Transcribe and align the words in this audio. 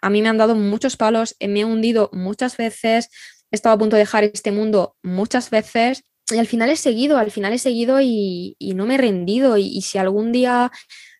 A 0.00 0.10
mí 0.10 0.22
me 0.22 0.28
han 0.28 0.38
dado 0.38 0.54
muchos 0.54 0.96
palos, 0.96 1.36
me 1.40 1.60
he 1.60 1.64
hundido 1.64 2.10
muchas 2.12 2.56
veces, 2.56 3.08
he 3.50 3.56
estado 3.56 3.74
a 3.74 3.78
punto 3.78 3.96
de 3.96 4.00
dejar 4.00 4.24
este 4.24 4.52
mundo 4.52 4.96
muchas 5.02 5.50
veces 5.50 6.04
y 6.30 6.38
al 6.38 6.46
final 6.46 6.68
he 6.70 6.76
seguido, 6.76 7.16
al 7.16 7.30
final 7.30 7.52
he 7.54 7.58
seguido 7.58 8.00
y, 8.00 8.56
no 8.74 8.86
me 8.86 8.94
he 8.94 8.98
rendido. 8.98 9.56
Y, 9.56 9.80
si 9.82 9.98
algún 9.98 10.32
día 10.32 10.70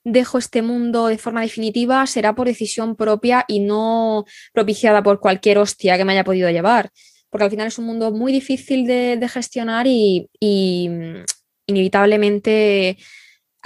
dejo 0.05 0.39
este 0.39 0.63
mundo 0.63 1.07
de 1.07 1.19
forma 1.19 1.41
definitiva, 1.43 2.07
será 2.07 2.35
por 2.35 2.47
decisión 2.47 2.97
propia 2.97 3.45
y 3.49 3.61
no 3.61 4.25
propiciada 4.53 5.03
por 5.03 5.21
cualquier 5.21 5.59
hostia 5.59 5.97
que 5.97 6.05
me 6.05 6.13
haya 6.13 6.25
podido 6.25 6.51
llevar. 6.51 6.91
Porque 7.31 7.45
al 7.45 7.51
final 7.51 7.69
es 7.69 7.79
un 7.79 7.87
mundo 7.87 8.11
muy 8.13 8.33
difícil 8.33 8.87
de, 8.87 9.29
gestionar 9.29 9.87
y, 9.87 10.29
mm, 10.41 11.25
inevitablemente 11.67 12.99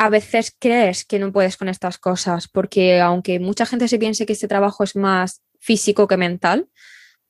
a 0.02 0.08
veces 0.08 0.52
crees 0.58 1.04
que 1.04 1.20
no 1.20 1.30
puedes 1.30 1.56
con 1.56 1.68
estas 1.68 1.96
cosas, 1.96 2.48
porque 2.48 3.00
aunque 3.00 3.38
mucha 3.38 3.66
gente 3.66 3.86
se 3.86 4.00
piense 4.00 4.26
que 4.26 4.32
este 4.32 4.48
trabajo 4.48 4.82
es 4.82 4.96
más 4.96 5.42
físico 5.60 6.08
que 6.08 6.16
mental, 6.16 6.66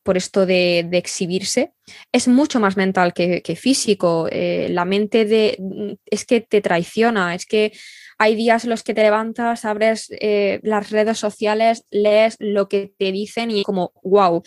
por 0.03 0.17
esto 0.17 0.47
de, 0.47 0.89
exhibirse, 0.93 1.75
es 2.13 2.29
mucho 2.29 2.61
más 2.61 2.79
mental 2.79 3.13
que, 3.13 3.57
físico. 3.57 4.27
Eh, 4.33 4.69
la 4.71 4.87
mente 4.87 5.27
de, 5.27 5.99
es 6.07 6.25
que 6.25 6.41
te 6.41 6.63
traiciona, 6.63 7.35
es 7.35 7.45
que 7.45 7.73
hay 8.17 8.37
días 8.37 8.65
en 8.65 8.71
los 8.71 8.83
que 8.83 8.95
te 8.95 9.03
levantas, 9.03 9.67
abres 9.67 10.09
eh, 10.19 10.59
las 10.63 10.91
redes 10.91 11.19
sociales, 11.19 11.85
lees 11.91 12.37
lo 12.39 12.71
que 12.71 12.95
te 12.99 13.13
dicen 13.13 13.51
y 13.51 13.65
como, 13.65 13.93
wow, 14.03 14.43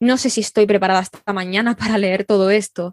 no 0.00 0.18
sé 0.18 0.28
si 0.28 0.42
estoy 0.42 0.66
preparada 0.66 1.00
esta 1.00 1.32
mañana 1.32 1.76
para 1.78 1.96
leer 1.96 2.26
todo 2.26 2.50
esto. 2.50 2.92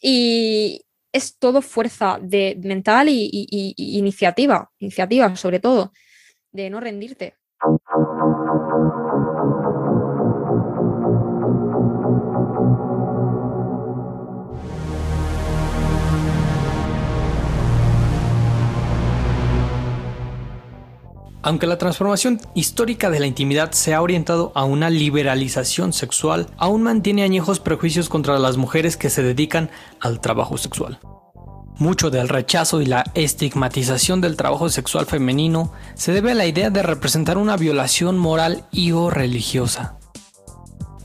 Y 0.00 0.84
es 1.12 1.38
todo 1.38 1.62
fuerza 1.62 2.18
de 2.20 2.58
mental 2.62 3.08
y, 3.08 3.46
iniciativa, 3.76 4.70
iniciativa 4.78 5.36
sobre 5.36 5.60
todo, 5.60 5.92
de 6.52 6.70
no 6.70 6.80
rendirte. 6.80 7.36
Aunque 21.44 21.66
la 21.66 21.76
transformación 21.76 22.40
histórica 22.54 23.10
de 23.10 23.18
la 23.18 23.26
intimidad 23.26 23.72
se 23.72 23.94
ha 23.94 24.00
orientado 24.00 24.52
a 24.54 24.64
una 24.64 24.90
liberalización 24.90 25.92
sexual, 25.92 26.46
aún 26.56 26.82
mantiene 26.82 27.24
añejos 27.24 27.58
prejuicios 27.58 28.08
contra 28.08 28.38
las 28.38 28.56
mujeres 28.56 28.96
que 28.96 29.10
se 29.10 29.24
dedican 29.24 29.68
al 30.00 30.20
trabajo 30.20 30.56
sexual. 30.56 31.00
Mucho 31.78 32.10
del 32.10 32.28
rechazo 32.28 32.80
y 32.80 32.86
la 32.86 33.02
estigmatización 33.14 34.20
del 34.20 34.36
trabajo 34.36 34.68
sexual 34.68 35.06
femenino 35.06 35.72
se 35.94 36.12
debe 36.12 36.30
a 36.30 36.34
la 36.34 36.46
idea 36.46 36.70
de 36.70 36.82
representar 36.82 37.38
una 37.38 37.56
violación 37.56 38.18
moral 38.18 38.64
y 38.70 38.92
o 38.92 39.10
religiosa. 39.10 39.96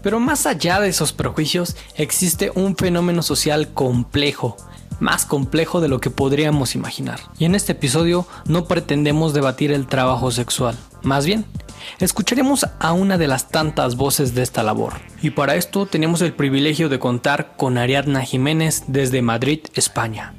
Pero 0.03 0.19
más 0.19 0.45
allá 0.45 0.79
de 0.79 0.89
esos 0.89 1.13
prejuicios 1.13 1.75
existe 1.95 2.51
un 2.53 2.75
fenómeno 2.75 3.23
social 3.23 3.73
complejo 3.73 4.55
más 4.99 5.25
complejo 5.25 5.81
de 5.81 5.87
lo 5.87 5.99
que 5.99 6.09
podríamos 6.09 6.75
imaginar. 6.75 7.19
Y 7.37 7.45
en 7.45 7.55
este 7.55 7.73
episodio 7.73 8.27
no 8.45 8.65
pretendemos 8.65 9.33
debatir 9.33 9.71
el 9.71 9.87
trabajo 9.87 10.31
sexual, 10.31 10.77
más 11.03 11.25
bien, 11.25 11.45
escucharemos 11.99 12.67
a 12.79 12.93
una 12.93 13.17
de 13.17 13.27
las 13.27 13.49
tantas 13.49 13.95
voces 13.95 14.35
de 14.35 14.41
esta 14.41 14.63
labor. 14.63 14.93
Y 15.21 15.31
para 15.31 15.55
esto 15.55 15.85
tenemos 15.85 16.21
el 16.21 16.33
privilegio 16.33 16.89
de 16.89 16.99
contar 16.99 17.55
con 17.55 17.77
Ariadna 17.77 18.21
Jiménez 18.21 18.83
desde 18.87 19.21
Madrid, 19.21 19.61
España. 19.73 20.33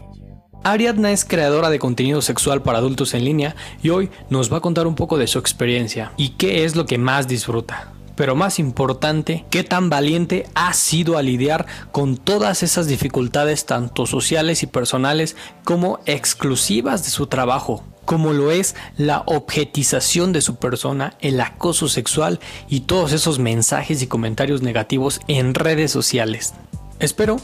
Ariadna 0.65 1.13
es 1.13 1.25
creadora 1.25 1.71
de 1.71 1.79
contenido 1.79 2.21
sexual 2.21 2.63
para 2.63 2.79
adultos 2.79 3.15
en 3.15 3.25
línea 3.25 3.57
y 3.83 3.91
hoy 3.91 4.11
nos 4.29 4.53
va 4.53 4.59
a 4.59 4.61
contar 4.61 4.87
un 4.87 4.97
poco 4.97 5.17
de 5.17 5.29
su 5.29 5.39
experiencia 5.39 6.13
y 6.17 6.31
qué 6.31 6.65
es 6.65 6.75
lo 6.75 6.85
que 6.85 6.99
más 6.99 7.29
disfruta 7.29 7.93
pero 8.19 8.35
más 8.35 8.59
importante, 8.59 9.45
qué 9.49 9.63
tan 9.63 9.91
valiente 9.91 10.49
ha 10.57 10.73
sido 10.73 11.17
a 11.17 11.23
lidiar 11.23 11.67
con 11.93 12.17
todas 12.17 12.65
esas 12.65 12.89
dificultades 12.89 13.65
tanto 13.65 14.07
sociales 14.07 14.65
y 14.65 14.67
personales 14.67 15.37
como 15.63 16.01
exclusivas 16.05 17.05
de 17.05 17.11
su 17.11 17.29
trabajo 17.29 17.85
como 18.05 18.33
lo 18.33 18.51
es 18.51 18.75
la 18.97 19.23
objetización 19.27 20.33
de 20.33 20.41
su 20.41 20.57
persona, 20.57 21.15
el 21.21 21.41
acoso 21.43 21.89
sexual 21.89 22.41
y 22.67 22.81
todos 22.81 23.13
esos 23.13 23.39
mensajes 23.39 24.03
y 24.03 24.07
comentarios 24.07 24.63
negativos 24.63 25.21
en 25.29 25.55
redes 25.55 25.93
sociales. 25.93 26.55
Espero 27.01 27.37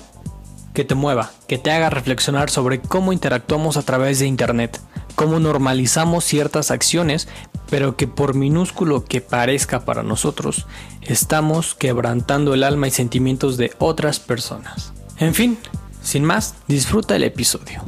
que 0.74 0.84
te 0.84 0.94
mueva, 0.94 1.30
que 1.48 1.56
te 1.56 1.70
haga 1.70 1.88
reflexionar 1.88 2.50
sobre 2.50 2.80
cómo 2.80 3.12
interactuamos 3.12 3.78
a 3.78 3.82
través 3.82 4.18
de 4.18 4.26
Internet, 4.26 4.80
cómo 5.14 5.40
normalizamos 5.40 6.24
ciertas 6.24 6.70
acciones, 6.70 7.28
pero 7.70 7.96
que 7.96 8.06
por 8.06 8.34
minúsculo 8.34 9.04
que 9.04 9.20
parezca 9.20 9.84
para 9.84 10.02
nosotros, 10.02 10.66
estamos 11.00 11.74
quebrantando 11.74 12.52
el 12.52 12.64
alma 12.64 12.88
y 12.88 12.90
sentimientos 12.90 13.56
de 13.56 13.72
otras 13.78 14.20
personas. 14.20 14.92
En 15.18 15.32
fin, 15.32 15.56
sin 16.02 16.24
más, 16.24 16.56
disfruta 16.66 17.16
el 17.16 17.22
episodio. 17.22 17.84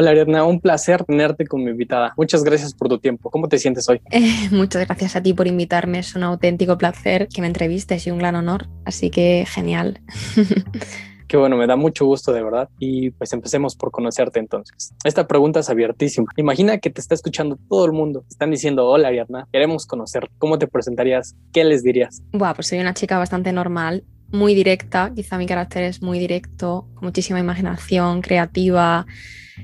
Hola 0.00 0.10
Ariadna, 0.10 0.44
un 0.44 0.60
placer 0.60 1.02
tenerte 1.02 1.44
como 1.44 1.68
invitada. 1.68 2.14
Muchas 2.16 2.44
gracias 2.44 2.72
por 2.72 2.88
tu 2.88 3.00
tiempo. 3.00 3.30
¿Cómo 3.30 3.48
te 3.48 3.58
sientes 3.58 3.88
hoy? 3.88 4.00
Eh, 4.12 4.48
muchas 4.52 4.86
gracias 4.86 5.16
a 5.16 5.22
ti 5.24 5.32
por 5.32 5.48
invitarme. 5.48 5.98
Es 5.98 6.14
un 6.14 6.22
auténtico 6.22 6.78
placer 6.78 7.26
que 7.26 7.40
me 7.40 7.48
entrevistes 7.48 8.06
y 8.06 8.12
un 8.12 8.18
gran 8.18 8.36
honor. 8.36 8.68
Así 8.84 9.10
que 9.10 9.44
genial. 9.48 10.00
Qué 11.26 11.36
bueno, 11.36 11.56
me 11.56 11.66
da 11.66 11.74
mucho 11.74 12.06
gusto 12.06 12.32
de 12.32 12.44
verdad. 12.44 12.68
Y 12.78 13.10
pues 13.10 13.32
empecemos 13.32 13.74
por 13.74 13.90
conocerte 13.90 14.38
entonces. 14.38 14.94
Esta 15.02 15.26
pregunta 15.26 15.58
es 15.58 15.68
abiertísima. 15.68 16.28
Imagina 16.36 16.78
que 16.78 16.90
te 16.90 17.00
está 17.00 17.16
escuchando 17.16 17.58
todo 17.68 17.84
el 17.84 17.90
mundo. 17.90 18.24
Están 18.30 18.52
diciendo, 18.52 18.86
hola 18.86 19.08
Ariadna, 19.08 19.48
queremos 19.52 19.84
conocer. 19.84 20.30
¿Cómo 20.38 20.60
te 20.60 20.68
presentarías? 20.68 21.34
¿Qué 21.52 21.64
les 21.64 21.82
dirías? 21.82 22.22
Buah, 22.30 22.54
pues 22.54 22.68
soy 22.68 22.78
una 22.78 22.94
chica 22.94 23.18
bastante 23.18 23.52
normal, 23.52 24.04
muy 24.30 24.54
directa. 24.54 25.12
Quizá 25.14 25.38
mi 25.38 25.46
carácter 25.46 25.84
es 25.84 26.02
muy 26.02 26.18
directo, 26.18 26.86
con 26.94 27.06
muchísima 27.06 27.40
imaginación, 27.40 28.20
creativa, 28.20 29.06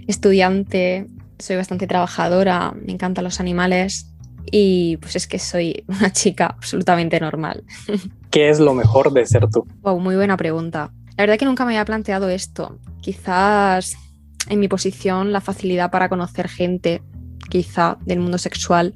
estudiante. 0.06 1.08
Soy 1.38 1.56
bastante 1.56 1.86
trabajadora, 1.86 2.72
me 2.72 2.92
encantan 2.92 3.24
los 3.24 3.40
animales, 3.40 4.14
y 4.50 4.98
pues 4.98 5.16
es 5.16 5.26
que 5.26 5.38
soy 5.38 5.84
una 5.88 6.12
chica 6.12 6.46
absolutamente 6.46 7.18
normal. 7.20 7.64
¿Qué 8.30 8.50
es 8.50 8.60
lo 8.60 8.74
mejor 8.74 9.12
de 9.12 9.26
ser 9.26 9.48
tú? 9.48 9.66
Wow, 9.82 10.00
muy 10.00 10.16
buena 10.16 10.36
pregunta. 10.36 10.92
La 11.16 11.22
verdad 11.22 11.38
que 11.38 11.44
nunca 11.44 11.64
me 11.64 11.72
había 11.72 11.84
planteado 11.84 12.28
esto. 12.28 12.78
Quizás 13.00 13.96
en 14.48 14.60
mi 14.60 14.68
posición 14.68 15.32
la 15.32 15.40
facilidad 15.40 15.90
para 15.90 16.08
conocer 16.08 16.48
gente, 16.48 17.02
quizá 17.48 17.98
del 18.04 18.20
mundo 18.20 18.38
sexual, 18.38 18.94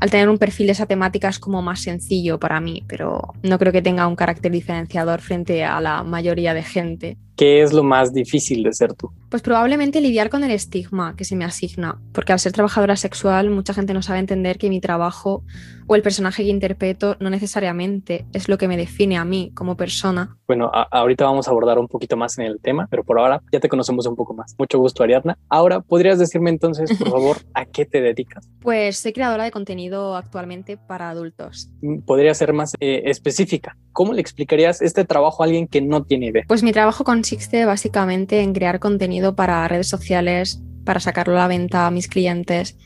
al 0.00 0.10
tener 0.10 0.28
un 0.28 0.38
perfil 0.38 0.66
de 0.66 0.72
esa 0.72 0.86
temática 0.86 1.28
es 1.28 1.38
como 1.38 1.62
más 1.62 1.80
sencillo 1.80 2.38
para 2.38 2.60
mí, 2.60 2.82
pero 2.88 3.34
no 3.42 3.58
creo 3.58 3.72
que 3.72 3.82
tenga 3.82 4.06
un 4.06 4.16
carácter 4.16 4.50
diferenciador 4.50 5.20
frente 5.20 5.64
a 5.64 5.80
la 5.80 6.02
mayoría 6.02 6.54
de 6.54 6.62
gente. 6.62 7.18
¿Qué 7.40 7.62
es 7.62 7.72
lo 7.72 7.82
más 7.82 8.12
difícil 8.12 8.62
de 8.62 8.74
ser 8.74 8.92
tú? 8.92 9.10
Pues 9.30 9.40
probablemente 9.40 10.02
lidiar 10.02 10.28
con 10.28 10.44
el 10.44 10.50
estigma 10.50 11.16
que 11.16 11.24
se 11.24 11.36
me 11.36 11.46
asigna, 11.46 11.98
porque 12.12 12.34
al 12.34 12.38
ser 12.38 12.52
trabajadora 12.52 12.96
sexual 12.96 13.48
mucha 13.48 13.72
gente 13.72 13.94
no 13.94 14.02
sabe 14.02 14.18
entender 14.18 14.58
que 14.58 14.68
mi 14.68 14.78
trabajo 14.78 15.42
o 15.86 15.96
el 15.96 16.02
personaje 16.02 16.42
que 16.42 16.50
interpreto 16.50 17.16
no 17.18 17.30
necesariamente 17.30 18.26
es 18.34 18.50
lo 18.50 18.58
que 18.58 18.68
me 18.68 18.76
define 18.76 19.16
a 19.16 19.24
mí 19.24 19.52
como 19.54 19.76
persona. 19.76 20.36
Bueno, 20.46 20.70
ahorita 20.72 21.24
vamos 21.24 21.48
a 21.48 21.50
abordar 21.50 21.78
un 21.78 21.88
poquito 21.88 22.14
más 22.14 22.38
en 22.38 22.44
el 22.44 22.60
tema, 22.60 22.86
pero 22.90 23.04
por 23.04 23.18
ahora 23.18 23.40
ya 23.50 23.58
te 23.58 23.70
conocemos 23.70 24.06
un 24.06 24.16
poco 24.16 24.34
más. 24.34 24.54
Mucho 24.58 24.78
gusto, 24.78 25.02
Ariadna. 25.02 25.38
Ahora, 25.48 25.80
¿podrías 25.80 26.18
decirme 26.18 26.50
entonces, 26.50 26.96
por 26.98 27.08
favor, 27.10 27.38
a 27.54 27.64
qué 27.64 27.86
te 27.86 28.02
dedicas? 28.02 28.48
Pues 28.60 28.98
soy 28.98 29.14
creadora 29.14 29.44
de 29.44 29.50
contenido 29.50 30.14
actualmente 30.14 30.76
para 30.76 31.08
adultos. 31.08 31.70
¿Podría 32.04 32.34
ser 32.34 32.52
más 32.52 32.74
eh, 32.80 33.02
específica? 33.06 33.76
¿Cómo 33.92 34.12
le 34.12 34.20
explicarías 34.20 34.82
este 34.82 35.04
trabajo 35.04 35.42
a 35.42 35.46
alguien 35.46 35.66
que 35.66 35.80
no 35.80 36.04
tiene 36.04 36.26
idea? 36.26 36.44
Pues 36.46 36.62
mi 36.62 36.72
trabajo 36.72 37.04
consiste 37.04 37.64
básicamente 37.64 38.40
en 38.40 38.52
crear 38.52 38.78
contenido 38.78 39.34
para 39.34 39.66
redes 39.68 39.88
sociales, 39.88 40.62
para 40.84 41.00
sacarlo 41.00 41.34
a 41.34 41.40
la 41.40 41.48
venta 41.48 41.86
a 41.86 41.90
mis 41.90 42.08
clientes. 42.08 42.76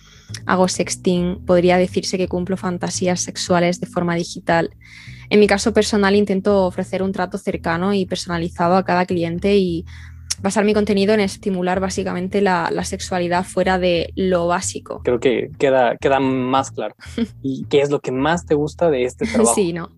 Hago 0.47 0.69
sexting, 0.69 1.45
podría 1.45 1.77
decirse 1.77 2.19
que 2.19 2.29
cumplo 2.29 2.57
fantasías 2.57 3.21
sexuales 3.21 3.81
de 3.81 3.87
forma 3.87 4.15
digital. 4.15 4.71
En 5.31 5.41
mi 5.41 5.47
caso 5.47 5.73
personal 5.73 6.15
intento 6.15 6.65
ofrecer 6.65 7.03
un 7.03 7.13
trato 7.13 7.39
cercano 7.39 7.95
y 7.95 8.07
personalizado 8.07 8.77
a 8.77 8.85
cada 8.85 9.07
cliente 9.07 9.57
y 9.57 9.85
basar 10.43 10.65
mi 10.65 10.75
contenido 10.75 11.15
en 11.15 11.21
estimular 11.21 11.81
básicamente 11.81 12.41
la, 12.41 12.71
sexualidad 12.85 13.45
fuera 13.45 13.79
de 13.79 14.13
lo 14.17 14.47
básico. 14.47 15.01
Creo 15.05 15.21
que 15.21 15.51
queda, 15.59 15.97
queda 15.97 16.21
más 16.21 16.71
claro. 16.71 16.95
¿Y 17.43 17.65
qué 17.67 17.81
es 17.81 17.91
lo 17.91 18.01
que 18.01 18.13
más 18.13 18.47
te 18.47 18.55
gusta 18.55 18.91
de 18.91 19.05
este 19.05 19.27
trabajo? 19.27 19.55
Sí, 19.55 19.73
¿no? 19.73 19.91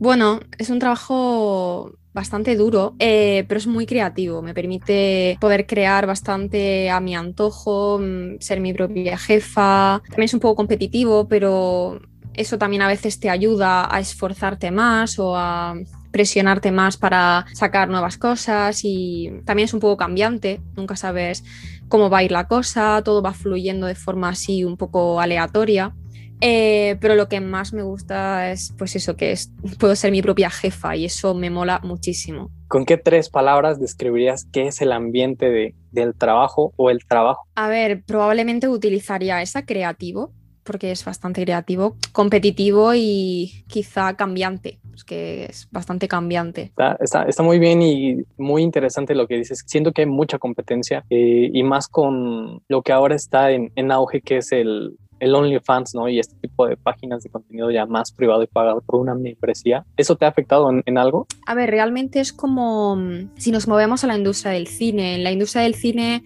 Bueno, 0.00 0.40
es 0.56 0.70
un 0.70 0.78
trabajo 0.78 1.92
bastante 2.14 2.56
duro, 2.56 2.94
eh, 2.98 3.44
pero 3.46 3.58
es 3.58 3.66
muy 3.66 3.84
creativo. 3.84 4.40
Me 4.40 4.54
permite 4.54 5.36
poder 5.42 5.66
crear 5.66 6.06
bastante 6.06 6.88
a 6.88 7.00
mi 7.00 7.14
antojo, 7.14 7.98
mm, 7.98 8.40
ser 8.40 8.60
mi 8.60 8.72
propia 8.72 9.18
jefa. 9.18 10.00
También 10.08 10.24
es 10.24 10.32
un 10.32 10.40
poco 10.40 10.56
competitivo, 10.56 11.28
pero 11.28 12.00
eso 12.32 12.56
también 12.56 12.80
a 12.80 12.88
veces 12.88 13.20
te 13.20 13.28
ayuda 13.28 13.94
a 13.94 14.00
esforzarte 14.00 14.70
más 14.70 15.18
o 15.18 15.36
a 15.36 15.74
presionarte 16.10 16.72
más 16.72 16.96
para 16.96 17.44
sacar 17.52 17.90
nuevas 17.90 18.16
cosas 18.16 18.80
y 18.84 19.30
también 19.44 19.66
es 19.66 19.74
un 19.74 19.80
poco 19.80 19.98
cambiante, 19.98 20.62
nunca 20.76 20.96
sabes 20.96 21.44
cómo 21.88 22.08
va 22.08 22.18
a 22.18 22.22
ir 22.22 22.32
la 22.32 22.48
cosa, 22.48 23.02
todo 23.04 23.20
va 23.20 23.34
fluyendo 23.34 23.86
de 23.86 23.94
forma 23.94 24.30
así 24.30 24.64
un 24.64 24.78
poco 24.78 25.20
aleatoria 25.20 25.94
Eh, 26.40 26.96
pero 27.00 27.14
lo 27.14 27.28
que 27.28 27.40
más 27.40 27.72
me 27.72 27.82
gusta 27.82 28.50
es, 28.50 28.74
pues 28.78 28.96
eso, 28.96 29.16
que 29.16 29.32
es, 29.32 29.52
puedo 29.78 29.94
ser 29.94 30.10
mi 30.10 30.22
propia 30.22 30.50
jefa 30.50 30.96
y 30.96 31.04
eso 31.04 31.34
me 31.34 31.50
mola 31.50 31.80
muchísimo. 31.82 32.50
¿Con 32.68 32.86
qué 32.86 32.96
tres 32.96 33.28
palabras 33.28 33.80
describirías 33.80 34.46
qué 34.52 34.68
es 34.68 34.80
el 34.80 34.92
ambiente 34.92 35.50
de, 35.50 35.74
del 35.90 36.14
trabajo 36.14 36.72
o 36.76 36.90
el 36.90 37.04
trabajo? 37.04 37.46
A 37.56 37.68
ver, 37.68 38.02
probablemente 38.04 38.68
utilizaría 38.68 39.42
esa 39.42 39.66
creativo, 39.66 40.32
porque 40.62 40.92
es 40.92 41.04
bastante 41.04 41.42
creativo, 41.42 41.96
competitivo 42.12 42.92
y 42.94 43.64
quizá 43.66 44.14
cambiante, 44.14 44.78
pues 44.88 45.04
que 45.04 45.46
es 45.46 45.68
bastante 45.72 46.06
cambiante. 46.06 46.72
Está, 47.00 47.24
está, 47.24 47.42
muy 47.42 47.58
bien 47.58 47.82
y 47.82 48.22
muy 48.36 48.62
interesante 48.62 49.14
lo 49.14 49.26
que 49.26 49.36
dices. 49.36 49.64
Siento 49.66 49.92
que 49.92 50.02
hay 50.02 50.06
mucha 50.06 50.38
competencia 50.38 51.04
eh, 51.10 51.50
y 51.52 51.62
más 51.64 51.88
con 51.88 52.62
lo 52.68 52.82
que 52.82 52.92
ahora 52.92 53.16
está 53.16 53.50
en, 53.50 53.72
en 53.74 53.90
auge, 53.90 54.20
que 54.20 54.36
es 54.36 54.52
el, 54.52 54.96
el 55.20 55.34
OnlyFans, 55.34 55.94
¿no? 55.94 56.08
Y 56.08 56.18
este 56.18 56.34
tipo 56.40 56.66
de 56.66 56.76
páginas 56.76 57.22
de 57.22 57.30
contenido 57.30 57.70
ya 57.70 57.86
más 57.86 58.10
privado 58.12 58.42
y 58.42 58.46
pagado 58.46 58.80
por 58.80 59.00
una 59.00 59.14
membresía. 59.14 59.84
¿Eso 59.96 60.16
te 60.16 60.24
ha 60.24 60.28
afectado 60.28 60.70
en, 60.84 60.98
algo? 60.98 61.26
A 61.46 61.54
ver, 61.54 61.70
realmente 61.70 62.20
es 62.20 62.32
como 62.32 62.96
mm, 62.96 63.30
si 63.36 63.52
nos 63.52 63.68
movemos 63.68 64.02
a 64.02 64.06
la 64.06 64.16
industria 64.16 64.52
del 64.52 64.66
cine. 64.66 65.14
En 65.14 65.24
la 65.24 65.30
industria 65.30 65.62
del 65.62 65.74
cine, 65.74 66.24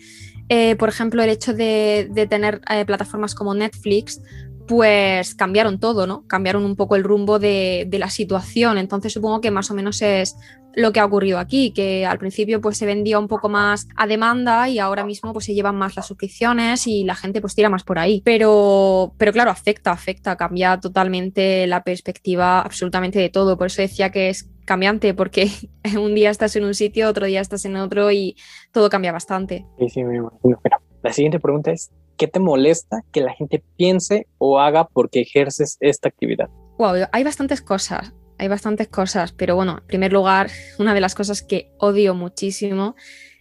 eh, 0.49 0.77
por 0.77 0.89
ejemplo, 0.89 1.23
el 1.23 1.31
hecho 1.31 1.55
de, 1.55 2.27
tener 2.29 2.61
eh, 2.71 2.85
plataformas 2.85 3.35
como 3.35 3.55
Netflix, 3.55 4.21
pues 4.67 5.35
cambiaron 5.35 5.79
todo, 5.79 6.07
¿no? 6.07 6.27
Cambiaron 6.27 6.65
un 6.65 6.77
poco 6.77 6.97
el 6.97 7.05
rumbo 7.05 7.39
de, 7.39 7.89
la 7.93 8.11
situación. 8.11 8.79
Entonces 8.79 9.13
supongo 9.13 9.41
que 9.41 9.51
más 9.51 9.71
o 9.71 9.75
menos 9.75 10.01
es 10.03 10.37
lo 10.75 10.93
que 10.93 10.99
ha 10.99 11.05
ocurrido 11.05 11.39
aquí, 11.39 11.73
que 11.73 12.05
al 12.05 12.19
principio 12.19 12.61
pues 12.61 12.77
se 12.79 12.87
vendía 12.87 13.19
un 13.19 13.29
poco 13.29 13.49
más 13.49 13.87
a 13.97 14.09
demanda 14.09 14.69
y 14.69 14.81
ahora 14.81 15.05
mismo 15.05 15.33
pues 15.33 15.45
se 15.45 15.55
llevan 15.55 15.77
más 15.77 15.95
las 15.95 16.07
suscripciones 16.07 16.89
y 16.89 17.05
la 17.05 17.15
gente 17.15 17.41
pues 17.41 17.55
tira 17.55 17.69
más 17.69 17.85
por 17.85 17.99
ahí. 17.99 18.23
Pero, 18.25 19.15
pero 19.19 19.33
claro, 19.33 19.51
afecta, 19.51 19.93
afecta, 19.93 20.37
cambia 20.37 20.81
totalmente 20.81 21.67
la 21.67 21.85
perspectiva 21.85 22.61
absolutamente 22.61 23.19
de 23.19 23.29
todo. 23.29 23.57
Por 23.57 23.69
eso 23.69 23.83
decía 23.83 24.11
que 24.11 24.31
es 24.31 24.51
cambiante, 24.65 25.15
porque 25.15 25.51
un 25.99 26.15
día 26.15 26.31
estás 26.31 26.57
en 26.57 26.65
un 26.65 26.75
sitio, 26.75 27.09
otro 27.09 27.27
día 27.27 27.41
estás 27.41 27.65
en 27.65 27.77
otro 27.77 28.11
y 28.11 28.37
todo 28.73 28.91
cambia 28.91 29.13
bastante. 29.13 29.67
Sí, 29.79 29.89
sí, 29.91 30.05
me 30.05 30.17
imagino. 30.17 30.61
la 31.03 31.13
siguiente 31.13 31.39
pregunta 31.39 31.71
es, 31.71 31.93
¿qué 32.17 32.27
te 32.27 32.41
molesta 32.41 33.03
que 33.13 33.21
la 33.21 33.33
gente 33.33 33.63
piense 33.77 34.27
o 34.39 34.59
haga 34.59 34.89
porque 34.89 35.21
ejerces 35.21 35.77
esta 35.81 36.09
actividad? 36.09 36.49
Wow, 36.79 37.07
hay 37.13 37.25
bastantes 37.25 37.61
cosas 37.61 38.13
hay 38.39 38.49
bastantes 38.49 38.89
cosas, 38.89 39.33
pero 39.33 39.57
bueno, 39.57 39.79
en 39.79 39.87
primer 39.87 40.13
lugar, 40.13 40.51
una 40.79 40.95
de 40.95 41.01
las 41.01 41.15
cosas 41.15 41.43
que 41.43 41.71
odio 41.79 42.15
muchísimo 42.15 42.97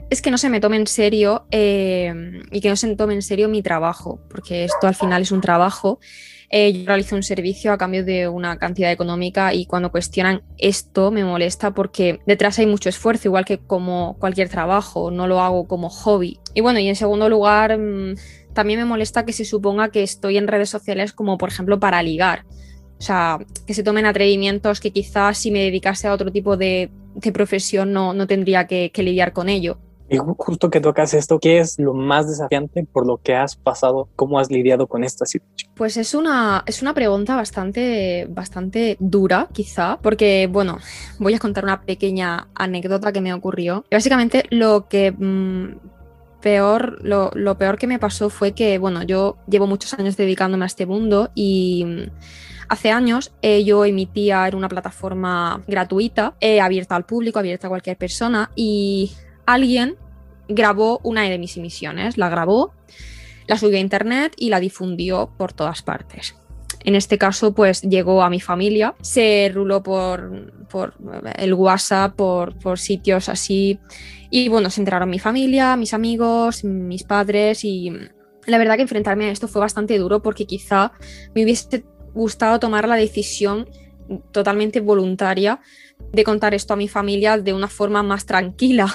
es 0.09 0.21
que 0.21 0.31
no 0.31 0.37
se 0.37 0.49
me 0.49 0.59
tome 0.59 0.77
en 0.77 0.87
serio 0.87 1.47
eh, 1.51 2.13
y 2.51 2.61
que 2.61 2.69
no 2.69 2.75
se 2.75 2.87
me 2.87 2.95
tome 2.95 3.13
en 3.13 3.21
serio 3.21 3.49
mi 3.49 3.61
trabajo, 3.61 4.19
porque 4.29 4.65
esto 4.65 4.87
al 4.87 4.95
final 4.95 5.21
es 5.21 5.31
un 5.31 5.41
trabajo. 5.41 5.99
Eh, 6.49 6.71
yo 6.71 6.85
realizo 6.85 7.15
un 7.15 7.23
servicio 7.23 7.73
a 7.73 7.79
cambio 7.79 8.05
de 8.05 8.27
una 8.27 8.59
cantidad 8.59 8.91
económica 8.91 9.55
y 9.55 9.65
cuando 9.65 9.89
cuestionan 9.89 10.43
esto 10.59 11.09
me 11.09 11.25
molesta 11.25 11.73
porque 11.73 12.19
detrás 12.27 12.59
hay 12.59 12.67
mucho 12.67 12.89
esfuerzo, 12.89 13.27
igual 13.27 13.43
que 13.43 13.57
como 13.57 14.17
cualquier 14.19 14.49
trabajo, 14.49 15.09
no 15.09 15.25
lo 15.25 15.41
hago 15.41 15.67
como 15.67 15.89
hobby. 15.89 16.39
Y 16.53 16.61
bueno, 16.61 16.77
y 16.77 16.89
en 16.89 16.95
segundo 16.95 17.27
lugar, 17.27 17.75
mm, 17.79 18.15
también 18.53 18.79
me 18.79 18.85
molesta 18.85 19.25
que 19.25 19.33
se 19.33 19.45
suponga 19.45 19.89
que 19.89 20.03
estoy 20.03 20.37
en 20.37 20.47
redes 20.47 20.69
sociales 20.69 21.13
como 21.13 21.37
por 21.37 21.49
ejemplo 21.49 21.79
para 21.79 22.01
ligar. 22.03 22.45
O 23.03 23.05
sea, 23.05 23.39
que 23.67 23.73
se 23.73 23.83
tomen 23.83 24.05
atrevimientos 24.05 24.79
que 24.79 24.91
quizás 24.91 25.37
si 25.37 25.51
me 25.51 25.59
dedicase 25.59 26.07
a 26.07 26.13
otro 26.13 26.31
tipo 26.31 26.55
de, 26.55 26.89
profesión 27.33 27.91
no, 27.91 28.13
no 28.13 28.27
tendría 28.27 28.65
que, 28.65 28.91
lidiar 28.95 29.33
con 29.33 29.49
ello. 29.49 29.77
Y 30.09 30.17
justo 30.37 30.69
que 30.69 30.79
tocas 30.79 31.13
esto, 31.13 31.39
¿qué 31.39 31.59
es 31.59 31.79
lo 31.79 31.93
más 31.93 32.29
desafiante 32.29 32.85
por 32.85 33.05
lo 33.05 33.17
que 33.17 33.35
has 33.35 33.55
pasado? 33.55 34.07
¿Cómo 34.15 34.39
has 34.39 34.49
lidiado 34.49 34.87
con 34.87 35.03
esta 35.03 35.25
situación? 35.25 35.71
Pues 35.75 35.97
es 35.97 36.13
una, 36.13 36.63
es 36.65 36.81
una 36.81 36.93
pregunta 36.93 37.35
bastante, 37.35 38.27
bastante 38.29 38.95
dura, 38.99 39.49
quizá, 39.51 39.99
porque, 40.01 40.47
bueno, 40.51 40.77
voy 41.19 41.33
a 41.33 41.39
contar 41.39 41.63
una 41.63 41.81
pequeña 41.81 42.47
anécdota 42.53 43.11
que 43.11 43.21
me 43.21 43.33
ocurrió. 43.33 43.83
Y 43.89 43.95
básicamente 43.95 44.43
lo 44.49 44.87
que 44.87 45.11
mm, 45.11 45.92
lo, 46.43 47.57
peor 47.57 47.77
que 47.77 47.87
me 47.87 47.99
pasó 47.99 48.29
fue 48.29 48.53
que, 48.53 48.77
bueno, 48.77 49.03
yo 49.03 49.37
llevo 49.47 49.67
muchos 49.67 49.93
años 49.93 50.17
dedicándome 50.17 50.65
a 50.65 50.67
este 50.67 50.85
mundo 50.85 51.31
y 51.35 51.85
Hace 52.69 52.91
años 52.91 53.33
eh, 53.41 53.63
yo 53.63 53.85
emitía 53.85 54.47
en 54.47 54.55
una 54.55 54.69
plataforma 54.69 55.61
gratuita, 55.67 56.35
eh, 56.39 56.61
abierta 56.61 56.95
al 56.95 57.05
público, 57.05 57.37
abierta 57.37 57.67
a 57.67 57.69
cualquier 57.69 57.97
persona, 57.97 58.49
y 58.55 59.11
alguien 59.45 59.95
grabó 60.47 60.99
una 61.03 61.21
de 61.21 61.37
mis 61.37 61.57
emisiones, 61.57 62.17
la 62.17 62.29
grabó, 62.29 62.73
la 63.47 63.57
subió 63.57 63.77
a 63.77 63.81
internet 63.81 64.33
y 64.37 64.49
la 64.49 64.59
difundió 64.59 65.31
por 65.37 65.53
todas 65.53 65.83
partes. 65.83 66.35
En 66.83 66.95
este 66.95 67.17
caso, 67.17 67.53
pues 67.53 67.81
llegó 67.81 68.23
a 68.23 68.29
mi 68.29 68.39
familia, 68.39 68.95
se 69.01 69.51
ruló 69.53 69.83
por, 69.83 70.67
por 70.69 70.95
el 71.37 71.53
WhatsApp, 71.53 72.15
por, 72.15 72.57
por, 72.57 72.77
sitios 72.77 73.29
así. 73.29 73.79
Y 74.35 74.49
bueno, 74.49 74.71
se 74.71 74.81
enteraron 74.81 75.11
mi 75.11 75.19
familia, 75.19 75.75
mis 75.75 75.93
amigos, 75.93 76.63
mis 76.63 77.03
padres. 77.03 77.63
Y 77.63 77.91
la 78.47 78.57
verdad 78.57 78.77
que 78.77 78.81
enfrentarme 78.81 79.25
a 79.25 79.29
esto 79.31 79.47
fue 79.47 79.61
bastante 79.61 79.95
duro 79.99 80.23
porque 80.23 80.47
quizá 80.47 80.91
me 81.35 81.43
hubiese 81.43 81.85
gustado 82.15 82.59
tomar 82.59 82.87
la 82.87 82.95
decisión 82.95 83.69
totalmente 84.31 84.81
voluntaria 84.81 85.59
de 86.11 86.23
contar 86.23 86.55
esto 86.55 86.73
a 86.73 86.77
mi 86.77 86.87
familia 86.87 87.37
de 87.37 87.53
una 87.53 87.67
forma 87.67 88.01
más 88.01 88.25
tranquila 88.25 88.87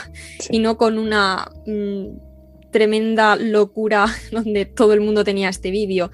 y 0.51 0.59
no 0.59 0.77
con 0.77 0.99
una 0.99 1.49
mm, 1.65 2.71
tremenda 2.73 3.37
locura 3.37 4.07
donde 4.33 4.65
todo 4.65 4.93
el 4.93 5.01
mundo 5.01 5.23
tenía 5.23 5.51
este 5.51 5.71
vídeo. 5.71 6.11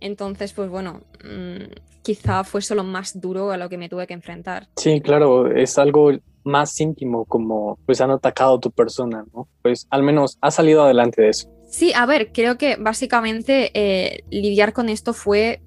Entonces, 0.00 0.52
pues 0.52 0.68
bueno, 0.68 1.04
mm, 1.24 1.72
quizá 2.02 2.44
fue 2.44 2.60
lo 2.74 2.84
más 2.84 3.18
duro 3.18 3.52
a 3.52 3.56
lo 3.56 3.70
que 3.70 3.78
me 3.78 3.88
tuve 3.88 4.06
que 4.06 4.12
enfrentar. 4.12 4.68
Sí, 4.76 5.00
claro, 5.00 5.50
es 5.50 5.78
algo 5.78 6.12
más 6.44 6.78
íntimo 6.80 7.24
como 7.24 7.78
pues 7.86 8.00
han 8.00 8.10
atacado 8.10 8.56
a 8.56 8.60
tu 8.60 8.70
persona, 8.70 9.24
¿no? 9.34 9.48
Pues 9.62 9.86
al 9.90 10.02
menos 10.02 10.38
ha 10.40 10.50
salido 10.50 10.84
adelante 10.84 11.22
de 11.22 11.28
eso. 11.30 11.50
Sí, 11.70 11.92
a 11.94 12.04
ver, 12.06 12.32
creo 12.32 12.58
que 12.58 12.76
básicamente 12.76 13.70
eh, 13.74 14.24
lidiar 14.30 14.72
con 14.72 14.88
esto 14.88 15.12
fue 15.12 15.62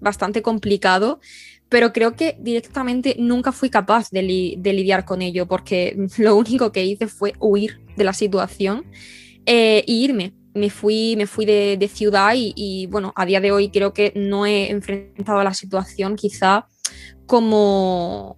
bastante 0.00 0.42
complicado, 0.42 1.20
pero 1.68 1.92
creo 1.92 2.14
que 2.14 2.36
directamente 2.38 3.16
nunca 3.18 3.52
fui 3.52 3.68
capaz 3.68 4.10
de, 4.10 4.22
lidiar 4.22 5.04
con 5.04 5.20
ello 5.20 5.46
porque 5.46 5.96
lo 6.18 6.36
único 6.36 6.72
que 6.72 6.84
hice 6.84 7.08
fue 7.08 7.34
huir 7.40 7.80
de 7.96 8.04
la 8.04 8.12
situación 8.12 8.84
e 9.46 9.84
irme. 9.86 10.34
Me 10.54 10.70
fui, 10.70 11.14
me 11.16 11.26
fui 11.26 11.44
de, 11.44 11.90
ciudad 11.92 12.34
y, 12.34 12.52
y, 12.56 12.86
bueno, 12.86 13.12
a 13.14 13.26
día 13.26 13.40
de 13.40 13.52
hoy 13.52 13.70
creo 13.70 13.92
que 13.92 14.12
no 14.16 14.46
he 14.46 14.70
enfrentado 14.70 15.38
a 15.38 15.44
la 15.44 15.54
situación 15.54 16.16
quizá 16.16 16.66
como 17.26 18.36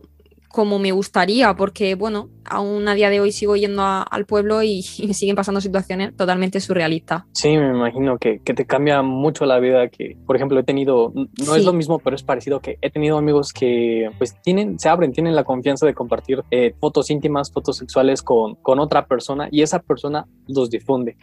como 0.51 0.81
me 0.81 0.91
gustaría, 0.91 1.55
porque 1.55 1.95
bueno, 1.95 2.29
aún 2.45 2.89
a 2.89 2.95
día 2.95 3.09
de 3.09 3.21
hoy 3.21 3.31
sigo 3.31 3.55
yendo 3.55 3.83
al 3.83 4.27
pueblo 4.27 4.63
y, 4.63 4.85
me 5.07 5.15
siguen 5.15 5.37
pasando 5.37 5.61
situaciones 5.61 6.15
totalmente 6.17 6.61
surrealistas. 6.61 7.23
Sí, 7.33 7.57
me 7.57 7.69
imagino 7.69 8.19
que, 8.19 8.41
que, 8.41 8.53
te 8.53 8.67
cambia 8.67 9.01
mucho 9.03 9.47
la 9.47 9.61
vida, 9.61 9.89
que 9.89 10.17
por 10.27 10.37
ejemplo 10.37 10.59
he 10.59 10.65
tenido, 10.65 11.13
no 11.15 11.55
es 11.55 11.65
lo 11.65 11.73
mismo, 11.73 12.01
pero 12.01 12.17
es 12.17 12.23
parecido, 12.23 12.61
que 12.61 12.79
he 12.83 12.91
tenido 12.91 13.17
amigos 13.17 13.53
que 13.53 14.11
pues 14.19 14.41
tienen, 14.43 14.79
se 14.79 14.89
abren, 14.89 15.13
tienen 15.13 15.37
la 15.37 15.45
confianza 15.45 15.87
de 15.87 15.95
compartir 15.95 16.43
eh, 16.51 16.75
fotos 16.81 17.11
íntimas, 17.11 17.53
fotos 17.53 17.77
sexuales 17.77 18.23
con, 18.23 18.57
con 18.57 18.81
otra 18.81 19.07
persona 19.07 19.49
y 19.51 19.63
esa 19.63 19.79
persona 19.81 20.27
los 20.49 20.69
difunde. 20.69 21.17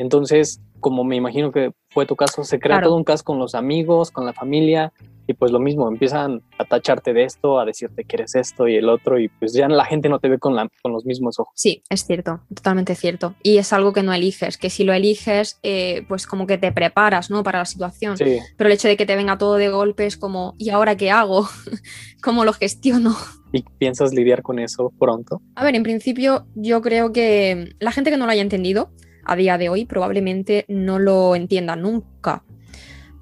Entonces, 0.00 0.62
como 0.80 1.04
me 1.04 1.14
imagino 1.16 1.52
que 1.52 1.72
fue 1.90 2.06
tu 2.06 2.16
caso, 2.16 2.42
se 2.42 2.58
crea 2.58 2.80
todo 2.80 2.96
un 2.96 3.04
caso 3.04 3.22
con 3.22 3.38
los 3.38 3.54
amigos, 3.54 4.10
con 4.10 4.24
la 4.24 4.32
familia, 4.32 4.94
y 5.26 5.34
pues 5.34 5.52
lo 5.52 5.60
mismo, 5.60 5.86
empiezan 5.88 6.40
a 6.58 6.64
tacharte 6.64 7.12
de 7.12 7.24
esto, 7.24 7.60
a 7.60 7.66
decirte 7.66 8.04
que 8.04 8.16
eres 8.16 8.34
esto 8.34 8.66
y 8.66 8.76
el 8.76 8.88
otro, 8.88 9.20
y 9.20 9.28
pues 9.28 9.52
ya 9.52 9.68
la 9.68 9.84
gente 9.84 10.08
no 10.08 10.18
te 10.18 10.30
ve 10.30 10.38
con, 10.38 10.56
la, 10.56 10.70
con 10.82 10.94
los 10.94 11.04
mismos 11.04 11.38
ojos. 11.38 11.52
Sí, 11.54 11.82
es 11.90 12.06
cierto, 12.06 12.40
totalmente 12.48 12.94
cierto. 12.94 13.34
Y 13.42 13.58
es 13.58 13.74
algo 13.74 13.92
que 13.92 14.02
no 14.02 14.14
eliges, 14.14 14.56
que 14.56 14.70
si 14.70 14.84
lo 14.84 14.94
eliges, 14.94 15.60
eh, 15.62 16.06
pues 16.08 16.26
como 16.26 16.46
que 16.46 16.56
te 16.56 16.72
preparas, 16.72 17.30
¿no? 17.30 17.42
Para 17.42 17.58
la 17.58 17.66
situación. 17.66 18.16
Pero 18.16 18.68
el 18.68 18.72
hecho 18.72 18.88
de 18.88 18.96
que 18.96 19.04
te 19.04 19.16
venga 19.16 19.36
todo 19.36 19.56
de 19.56 19.68
golpe 19.68 20.06
es 20.06 20.16
como, 20.16 20.54
¿y 20.56 20.70
ahora 20.70 20.96
qué 20.96 21.10
hago? 21.10 21.46
¿Cómo 22.22 22.46
lo 22.46 22.54
gestiono? 22.54 23.14
¿Y 23.52 23.64
piensas 23.76 24.14
lidiar 24.14 24.40
con 24.40 24.58
eso 24.58 24.94
pronto? 24.98 25.42
A 25.56 25.62
ver, 25.62 25.74
en 25.74 25.82
principio 25.82 26.46
yo 26.54 26.80
creo 26.80 27.12
que 27.12 27.74
la 27.80 27.92
gente 27.92 28.10
que 28.10 28.16
no 28.16 28.24
lo 28.24 28.32
haya 28.32 28.40
entendido, 28.40 28.90
a 29.30 29.36
día 29.36 29.58
de 29.58 29.68
hoy 29.68 29.84
probablemente 29.84 30.64
no 30.66 30.98
lo 30.98 31.36
entienda 31.36 31.76
nunca. 31.76 32.42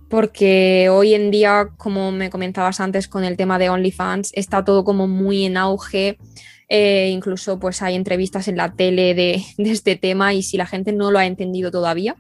Porque 0.09 0.89
hoy 0.91 1.13
en 1.13 1.31
día, 1.31 1.69
como 1.77 2.11
me 2.13 2.31
comentabas 2.31 2.81
antes 2.81 3.09
con 3.09 3.25
el 3.25 3.37
tema 3.37 3.59
de 3.59 3.69
OnlyFans, 3.69 4.33
está 4.33 4.65
todo 4.65 4.85
como 4.85 5.07
muy 5.07 5.45
en 5.45 5.59
auge. 5.59 6.17
Eh, 6.71 7.11
incluso 7.13 7.59
pues 7.59 7.83
hay 7.83 7.95
entrevistas 7.95 8.49
en 8.49 8.57
la 8.57 8.73
tele 8.73 9.15
de, 9.15 9.43
este 9.59 9.97
tema 9.97 10.33
y 10.33 10.43
si 10.43 10.57
la 10.57 10.65
gente 10.65 10.93
no 10.93 11.11
lo 11.11 11.19
ha 11.19 11.27
entendido 11.27 11.71
todavía, 11.71 12.17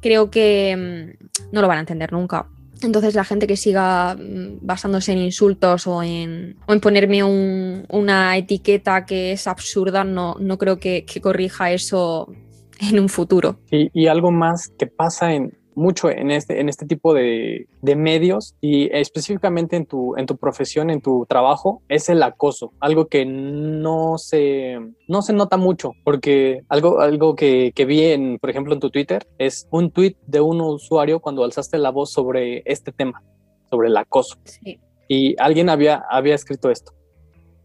creo 0.00 0.30
que 0.30 0.76
mm, 0.76 1.50
no 1.50 1.60
lo 1.60 1.66
van 1.66 1.78
a 1.78 1.80
entender 1.80 2.12
nunca. 2.12 2.46
Entonces 2.82 3.16
la 3.16 3.24
gente 3.24 3.48
que 3.48 3.56
siga 3.56 4.14
mm, 4.14 4.58
basándose 4.60 5.10
en 5.10 5.18
insultos 5.18 5.88
o 5.88 6.04
en, 6.04 6.56
ponerme 6.80 7.24
una 7.24 8.36
etiqueta 8.36 9.04
que 9.06 9.32
es 9.32 9.48
absurda, 9.48 10.04
no, 10.04 10.36
no 10.38 10.56
creo 10.56 10.78
que 10.78 11.04
corrija 11.20 11.72
eso 11.72 12.32
en 12.80 13.00
un 13.00 13.08
futuro. 13.08 13.58
Y, 13.70 13.90
y, 13.92 14.06
algo 14.06 14.30
más 14.30 14.68
que 14.78 14.86
pasa 14.86 15.34
en 15.34 15.58
mucho 15.78 16.10
en 16.10 16.30
este, 16.30 16.60
en 16.60 16.68
este 16.68 16.84
tipo 16.84 17.14
de, 17.14 17.68
de, 17.80 17.96
medios 17.96 18.56
y 18.60 18.94
específicamente 18.94 19.76
en 19.76 19.86
tu, 19.86 20.16
en 20.16 20.26
tu 20.26 20.36
profesión, 20.36 20.90
en 20.90 21.00
tu 21.00 21.24
trabajo, 21.26 21.82
es 21.88 22.08
el 22.08 22.22
acoso, 22.22 22.72
algo 22.80 23.06
que 23.06 23.24
no 23.24 24.18
se, 24.18 24.78
no 25.06 25.22
se 25.22 25.32
nota 25.32 25.56
mucho, 25.56 25.92
porque 26.04 26.62
algo, 26.68 27.00
algo 27.00 27.36
que, 27.36 27.72
que 27.74 27.84
vi, 27.84 28.04
en, 28.04 28.38
por 28.38 28.50
ejemplo, 28.50 28.74
en 28.74 28.80
tu 28.80 28.90
Twitter, 28.90 29.26
es 29.38 29.68
un 29.70 29.90
tweet 29.90 30.16
de 30.26 30.40
un 30.40 30.60
usuario 30.60 31.20
cuando 31.20 31.44
alzaste 31.44 31.78
la 31.78 31.90
voz 31.90 32.10
sobre 32.10 32.62
este 32.66 32.92
tema, 32.92 33.22
sobre 33.70 33.88
el 33.88 33.96
acoso. 33.96 34.36
Sí. 34.44 34.80
Y 35.06 35.40
alguien 35.40 35.70
había, 35.70 36.04
había 36.10 36.34
escrito 36.34 36.70
esto. 36.70 36.92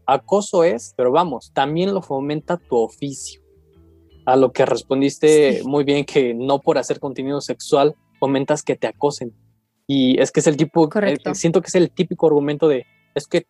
Acoso 0.06 0.64
es, 0.64 0.94
pero 0.96 1.10
vamos, 1.10 1.50
también 1.52 1.92
lo 1.92 2.00
fomenta 2.00 2.56
tu 2.56 2.76
oficio. 2.76 3.43
A 4.24 4.36
lo 4.36 4.52
que 4.52 4.64
respondiste 4.64 5.62
muy 5.64 5.84
bien 5.84 6.04
que 6.04 6.34
no 6.34 6.60
por 6.60 6.78
hacer 6.78 6.98
contenido 6.98 7.40
sexual 7.40 7.94
fomentas 8.18 8.62
que 8.62 8.76
te 8.76 8.86
acosen. 8.86 9.32
Y 9.86 10.20
es 10.20 10.32
que 10.32 10.40
es 10.40 10.46
el 10.46 10.56
tipo, 10.56 10.88
eh, 11.02 11.18
siento 11.34 11.60
que 11.60 11.68
es 11.68 11.74
el 11.74 11.90
típico 11.90 12.26
argumento 12.26 12.68
de, 12.68 12.86
es 13.14 13.26
que 13.26 13.46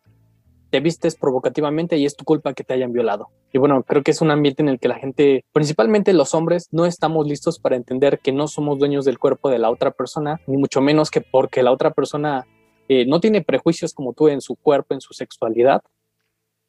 te 0.69 0.81
vistes 0.81 1.15
provocativamente 1.15 1.97
y 1.97 2.05
es 2.05 2.17
tu 2.17 2.25
culpa 2.25 2.53
que 2.53 2.63
te 2.63 2.73
hayan 2.73 2.91
violado. 2.91 3.29
Y 3.53 3.57
bueno, 3.57 3.83
creo 3.83 4.03
que 4.03 4.11
es 4.11 4.19
un 4.19 4.31
ambiente 4.31 4.61
en 4.61 4.67
el 4.67 4.79
que 4.79 4.89
la 4.89 4.99
gente, 4.99 5.45
principalmente 5.53 6.11
los 6.11 6.33
hombres, 6.33 6.67
no 6.71 6.85
estamos 6.85 7.25
listos 7.25 7.59
para 7.59 7.77
entender 7.77 8.19
que 8.19 8.33
no 8.33 8.49
somos 8.49 8.77
dueños 8.77 9.05
del 9.05 9.17
cuerpo 9.17 9.49
de 9.49 9.59
la 9.59 9.69
otra 9.69 9.91
persona, 9.91 10.41
ni 10.47 10.57
mucho 10.57 10.81
menos 10.81 11.11
que 11.11 11.21
porque 11.21 11.63
la 11.63 11.71
otra 11.71 11.91
persona 11.91 12.45
eh, 12.89 13.05
no 13.05 13.21
tiene 13.21 13.41
prejuicios 13.41 13.93
como 13.93 14.11
tú 14.11 14.27
en 14.27 14.41
su 14.41 14.55
cuerpo, 14.55 14.93
en 14.93 15.01
su 15.01 15.13
sexualidad, 15.13 15.81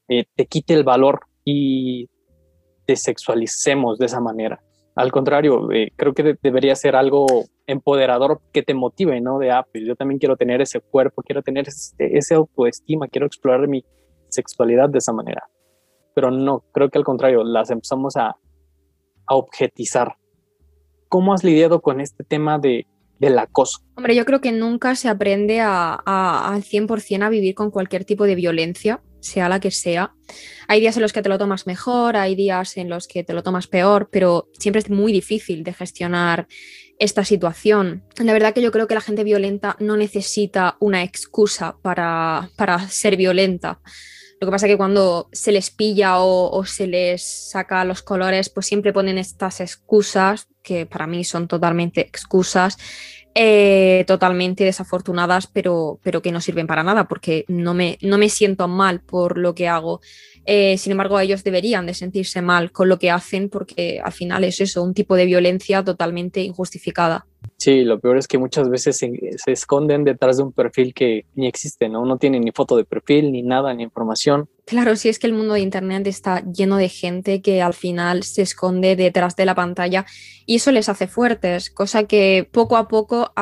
eh, 0.08 0.26
te 0.36 0.46
quite 0.46 0.74
el 0.74 0.84
valor 0.84 1.22
y 1.44 2.08
sexualicemos 2.94 3.98
de 3.98 4.06
esa 4.06 4.20
manera. 4.20 4.60
Al 4.94 5.10
contrario, 5.10 5.72
eh, 5.72 5.92
creo 5.96 6.14
que 6.14 6.36
debería 6.40 6.76
ser 6.76 6.94
algo 6.94 7.26
empoderador 7.66 8.40
que 8.52 8.62
te 8.62 8.74
motive, 8.74 9.20
¿no? 9.20 9.38
De, 9.38 9.50
ah, 9.50 9.66
pues 9.70 9.84
yo 9.84 9.96
también 9.96 10.18
quiero 10.18 10.36
tener 10.36 10.60
ese 10.60 10.80
cuerpo, 10.80 11.22
quiero 11.22 11.42
tener 11.42 11.66
ese, 11.68 11.94
ese 11.98 12.34
autoestima, 12.34 13.08
quiero 13.08 13.26
explorar 13.26 13.66
mi 13.66 13.84
sexualidad 14.28 14.88
de 14.88 14.98
esa 14.98 15.12
manera. 15.12 15.48
Pero 16.14 16.30
no, 16.30 16.64
creo 16.72 16.88
que 16.88 16.98
al 16.98 17.04
contrario, 17.04 17.42
las 17.44 17.70
empezamos 17.70 18.16
a, 18.16 18.36
a 19.26 19.34
objetizar. 19.34 20.16
¿Cómo 21.08 21.34
has 21.34 21.42
lidiado 21.42 21.82
con 21.82 22.00
este 22.00 22.24
tema 22.24 22.58
de 22.58 22.86
del 23.18 23.38
acoso. 23.38 23.80
Hombre, 23.96 24.14
yo 24.14 24.24
creo 24.24 24.40
que 24.40 24.52
nunca 24.52 24.94
se 24.94 25.08
aprende 25.08 25.60
a, 25.60 25.94
al 25.94 26.62
100% 26.62 27.22
a 27.22 27.28
vivir 27.28 27.54
con 27.54 27.70
cualquier 27.70 28.04
tipo 28.04 28.24
de 28.24 28.34
violencia, 28.34 29.00
sea 29.26 29.48
la 29.48 29.60
que 29.60 29.70
sea. 29.70 30.14
Hay 30.68 30.80
días 30.80 30.96
en 30.96 31.02
los 31.02 31.12
que 31.12 31.22
te 31.22 31.28
lo 31.28 31.38
tomas 31.38 31.66
mejor, 31.66 32.16
hay 32.16 32.34
días 32.34 32.76
en 32.76 32.88
los 32.88 33.06
que 33.08 33.24
te 33.24 33.32
lo 33.32 33.42
tomas 33.42 33.66
peor, 33.66 34.08
pero 34.10 34.48
siempre 34.58 34.80
es 34.80 34.90
muy 34.90 35.12
difícil 35.12 35.64
de 35.64 35.72
gestionar 35.72 36.46
esta 36.98 37.24
situación. 37.24 38.04
La 38.18 38.32
verdad 38.32 38.54
que 38.54 38.62
yo 38.62 38.72
creo 38.72 38.86
que 38.86 38.94
la 38.94 39.00
gente 39.00 39.24
violenta 39.24 39.76
no 39.80 39.96
necesita 39.96 40.76
una 40.80 41.02
excusa 41.02 41.76
para, 41.82 42.50
para 42.56 42.88
ser 42.88 43.16
violenta. 43.16 43.80
Lo 44.40 44.46
que 44.46 44.50
pasa 44.50 44.66
es 44.66 44.72
que 44.72 44.76
cuando 44.76 45.28
se 45.32 45.50
les 45.50 45.70
pilla 45.70 46.18
o, 46.18 46.64
se 46.66 46.86
les 46.86 47.22
saca 47.50 47.84
los 47.84 48.02
colores, 48.02 48.50
pues 48.50 48.66
siempre 48.66 48.92
ponen 48.92 49.16
estas 49.16 49.60
excusas, 49.60 50.48
que 50.62 50.84
para 50.84 51.06
mí 51.06 51.24
son 51.24 51.48
totalmente 51.48 52.02
excusas, 52.02 52.76
eh, 53.38 54.04
totalmente 54.06 54.64
desafortunadas, 54.64 55.46
pero, 55.46 56.00
pero 56.02 56.22
que 56.22 56.32
no 56.32 56.40
sirven 56.40 56.66
para 56.66 56.82
nada, 56.82 57.06
porque 57.06 57.44
no 57.48 57.74
me, 57.74 57.98
no 58.00 58.16
me 58.16 58.30
siento 58.30 58.66
mal 58.66 59.00
por 59.00 59.36
lo 59.36 59.54
que 59.54 59.68
hago. 59.68 60.00
Eh, 60.46 60.78
sin 60.78 60.92
embargo, 60.92 61.20
ellos 61.20 61.44
deberían 61.44 61.84
de 61.84 61.92
sentirse 61.92 62.40
mal 62.40 62.72
con 62.72 62.88
lo 62.88 62.98
que 62.98 63.10
hacen, 63.10 63.50
porque 63.50 64.00
al 64.02 64.12
final 64.12 64.42
es 64.44 64.62
eso, 64.62 64.82
un 64.82 64.94
tipo 64.94 65.16
de 65.16 65.26
violencia 65.26 65.84
totalmente 65.84 66.40
injustificada. 66.40 67.26
Sí, 67.58 67.84
lo 67.84 67.98
peor 67.98 68.18
es 68.18 68.28
que 68.28 68.36
muchas 68.36 68.68
veces 68.68 68.98
se, 68.98 69.10
esconden 69.46 70.04
detrás 70.04 70.36
de 70.36 70.42
un 70.42 70.52
perfil 70.52 70.92
que 70.92 71.24
ni 71.34 71.46
existe, 71.46 71.88
¿no? 71.88 72.04
No 72.04 72.18
tiene 72.18 72.38
ni 72.38 72.52
foto 72.52 72.76
de 72.76 72.84
perfil, 72.84 73.32
ni 73.32 73.42
nada, 73.42 73.72
ni 73.72 73.82
información. 73.82 74.48
Claro, 74.66 74.94
sí 74.94 75.08
es 75.08 75.18
que 75.18 75.26
el 75.26 75.32
mundo 75.32 75.54
de 75.54 75.60
Internet 75.60 76.06
está 76.06 76.44
lleno 76.44 76.76
de 76.76 76.90
gente 76.90 77.40
que 77.40 77.62
al 77.62 77.72
final 77.72 78.24
se 78.24 78.42
esconde 78.42 78.94
detrás 78.94 79.36
de 79.36 79.46
la 79.46 79.54
pantalla 79.54 80.04
y 80.44 80.56
eso 80.56 80.70
les 80.70 80.90
hace 80.90 81.06
fuertes, 81.06 81.70
cosa 81.70 82.04
que 82.04 82.46
poco 82.50 82.76
a 82.76 82.88
poco, 82.88 83.32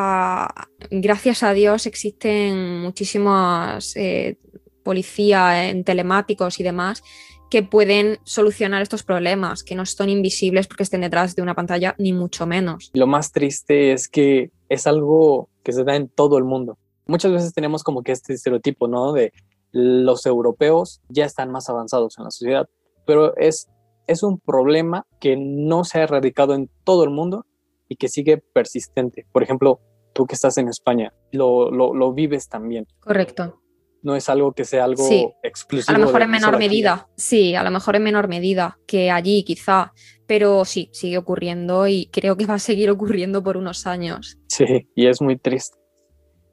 gracias 0.91 1.43
a 1.43 1.53
Dios, 1.53 1.87
existen 1.87 2.83
muchísimas 2.83 3.97
eh, 3.97 4.39
policías 4.85 5.71
en 5.71 5.83
telemáticos 5.83 6.61
y 6.61 6.63
demás 6.63 7.03
que 7.51 7.63
pueden 7.63 8.19
solucionar 8.25 8.83
estos 8.83 9.03
problemas, 9.03 9.63
que 9.63 9.75
no 9.75 9.87
son 9.87 10.09
invisibles 10.09 10.67
porque 10.67 10.83
estén 10.83 11.03
detrás 11.03 11.37
de 11.37 11.43
una 11.43 11.55
pantalla, 11.55 11.95
ni 11.99 12.13
mucho 12.13 12.47
menos. 12.47 12.91
Lo 12.95 13.07
más 13.07 13.33
triste 13.33 13.93
es 13.93 14.09
que 14.09 14.51
es 14.69 14.87
algo 14.87 15.49
que 15.63 15.73
se 15.73 15.85
da 15.85 15.97
en 15.97 16.09
todo 16.09 16.39
el 16.39 16.45
mundo. 16.45 16.79
Muchas 17.07 17.33
veces 17.33 17.53
tenemos 17.53 17.83
como 17.83 18.03
que 18.03 18.13
este 18.13 18.35
estereotipo, 18.35 18.89
¿no? 18.89 19.13
De 19.13 19.33
los 19.73 20.25
europeos 20.27 21.01
ya 21.09 21.25
están 21.25 21.51
más 21.51 21.69
avanzados 21.69 22.19
en 22.19 22.25
la 22.25 22.31
sociedad, 22.31 22.69
pero 23.07 23.37
es, 23.37 23.69
es 24.07 24.23
un 24.23 24.39
problema 24.39 25.07
que 25.21 25.37
no 25.37 25.85
se 25.85 25.99
ha 25.99 26.03
erradicado 26.05 26.55
en 26.55 26.71
todo 26.85 27.05
el 27.05 27.11
mundo 27.11 27.47
y 27.89 27.97
que 27.97 28.09
sigue 28.09 28.39
persistente. 28.39 29.27
Por 29.33 29.43
ejemplo, 29.43 29.81
tú 30.13 30.27
que 30.27 30.35
estás 30.35 30.59
en 30.59 30.69
España, 30.69 31.13
lo, 31.33 31.71
lo, 31.71 31.93
lo 31.93 32.13
vives 32.13 32.49
también. 32.49 32.87
Correcto 33.01 33.61
no 34.05 34.15
es 34.15 34.29
algo 34.29 34.53
que 34.53 34.65
sea 34.65 34.85
algo 34.85 35.35
exclusivo. 35.43 35.97
A 35.97 35.99
lo 35.99 36.07
mejor 36.07 36.23
en 36.23 36.31
menor 36.31 36.59
medida, 36.59 37.09
sí, 37.17 37.55
a 37.55 37.65
lo 37.65 37.71
mejor 37.71 37.97
en 37.97 38.03
menor 38.05 38.29
medida 38.29 38.79
que 38.87 39.11
allí 39.11 39.43
quizá, 39.45 39.93
pero 40.27 40.65
sí, 40.67 40.91
sigue 40.93 41.17
ocurriendo 41.17 41.89
y 41.89 42.07
creo 42.13 42.37
que 42.37 42.47
va 42.47 42.55
a 42.55 42.59
seguir 42.59 42.91
ocurriendo 42.91 43.43
por 43.43 43.57
unos 43.57 43.87
años. 43.87 44.39
Sí, 44.47 44.89
y 44.95 45.07
es 45.07 45.23
muy 45.23 45.39
triste. 45.39 45.79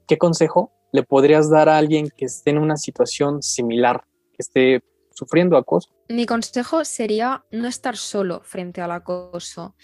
¿Qué 0.07 0.17
consejo 0.17 0.71
le 0.93 1.03
podrías 1.03 1.49
dar 1.49 1.67
a 1.67 1.77
alguien 1.77 2.09
que 2.15 2.25
esté 2.25 2.51
en 2.51 2.57
una 2.57 2.77
situación 2.77 3.43
similar, 3.43 4.05
que 4.31 4.37
esté 4.39 4.83
sufriendo 5.13 5.57
acoso? 5.57 5.89
Mi 6.07 6.25
consejo 6.25 6.85
sería 6.85 7.43
no 7.51 7.67
estar 7.67 7.97
solo 7.97 8.41
frente 8.43 8.79
al 8.79 8.91
acoso. 8.91 9.75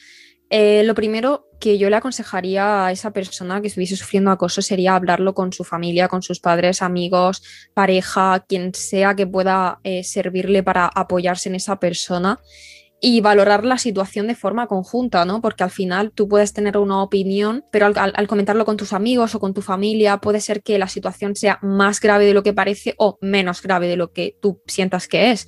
Eh, 0.49 0.83
lo 0.83 0.95
primero 0.95 1.47
que 1.59 1.77
yo 1.77 1.89
le 1.89 1.95
aconsejaría 1.95 2.85
a 2.85 2.91
esa 2.91 3.11
persona 3.11 3.61
que 3.61 3.67
estuviese 3.67 3.95
sufriendo 3.95 4.31
acoso 4.31 4.61
sería 4.61 4.95
hablarlo 4.95 5.33
con 5.33 5.51
su 5.51 5.63
familia, 5.63 6.07
con 6.07 6.21
sus 6.21 6.39
padres, 6.39 6.81
amigos, 6.81 7.43
pareja, 7.73 8.45
quien 8.47 8.73
sea 8.73 9.15
que 9.15 9.27
pueda 9.27 9.79
eh, 9.83 10.03
servirle 10.03 10.63
para 10.63 10.85
apoyarse 10.85 11.49
en 11.49 11.55
esa 11.55 11.79
persona 11.79 12.39
y 12.99 13.21
valorar 13.21 13.63
la 13.63 13.77
situación 13.77 14.27
de 14.27 14.35
forma 14.35 14.67
conjunta, 14.67 15.23
¿no? 15.23 15.39
Porque 15.41 15.63
al 15.63 15.69
final 15.69 16.11
tú 16.11 16.27
puedes 16.27 16.53
tener 16.53 16.77
una 16.77 17.03
opinión, 17.03 17.63
pero 17.71 17.91
al, 17.95 18.27
comentarlo 18.27 18.65
con 18.65 18.77
tus 18.77 18.93
amigos 18.93 19.35
o 19.35 19.39
con 19.39 19.53
tu 19.53 19.61
familia, 19.61 20.17
puede 20.17 20.41
ser 20.41 20.63
que 20.63 20.79
la 20.79 20.87
situación 20.87 21.35
sea 21.35 21.59
más 21.61 21.99
grave 21.99 22.25
de 22.25 22.33
lo 22.33 22.41
que 22.41 22.53
parece 22.53 22.95
o 22.97 23.17
menos 23.21 23.61
grave 23.61 23.87
de 23.87 23.97
lo 23.97 24.13
que 24.13 24.35
tú 24.41 24.61
sientas 24.65 25.07
que 25.07 25.31
es. 25.31 25.47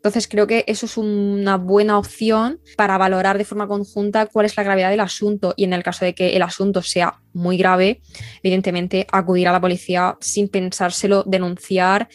Entonces 0.00 0.28
creo 0.28 0.46
que 0.46 0.64
eso 0.66 0.86
es 0.86 0.96
una 0.96 1.58
buena 1.58 1.98
opción 1.98 2.58
para 2.78 2.96
valorar 2.96 3.36
de 3.36 3.44
forma 3.44 3.68
conjunta 3.68 4.24
cuál 4.24 4.46
es 4.46 4.56
la 4.56 4.62
gravedad 4.62 4.88
del 4.88 5.00
asunto 5.00 5.52
y 5.56 5.64
en 5.64 5.74
el 5.74 5.82
caso 5.82 6.06
de 6.06 6.14
que 6.14 6.34
el 6.34 6.40
asunto 6.40 6.80
sea 6.80 7.20
muy 7.34 7.58
grave, 7.58 8.00
evidentemente 8.42 9.06
acudir 9.12 9.46
a 9.48 9.52
la 9.52 9.60
policía 9.60 10.16
sin 10.20 10.48
pensárselo, 10.48 11.22
denunciar 11.26 12.08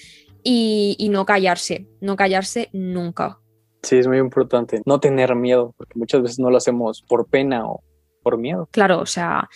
y, 0.44 1.08
no 1.12 1.28
callarse, 1.28 1.88
no 2.02 2.16
callarse 2.16 2.70
nunca. 2.74 3.38
Sí, 3.84 3.98
es 3.98 4.08
muy 4.08 4.18
importante 4.18 4.82
no 4.88 5.00
tener 5.00 5.36
miedo, 5.36 5.76
porque 5.78 6.00
muchas 6.00 6.24
veces 6.24 6.40
no 6.40 6.50
lo 6.50 6.58
hacemos 6.58 7.04
por 7.08 7.28
pena 7.28 7.68
o 7.68 7.84
por 8.24 8.40
miedo. 8.40 8.68
Claro, 8.72 9.00
o 9.00 9.06
sea, 9.06 9.48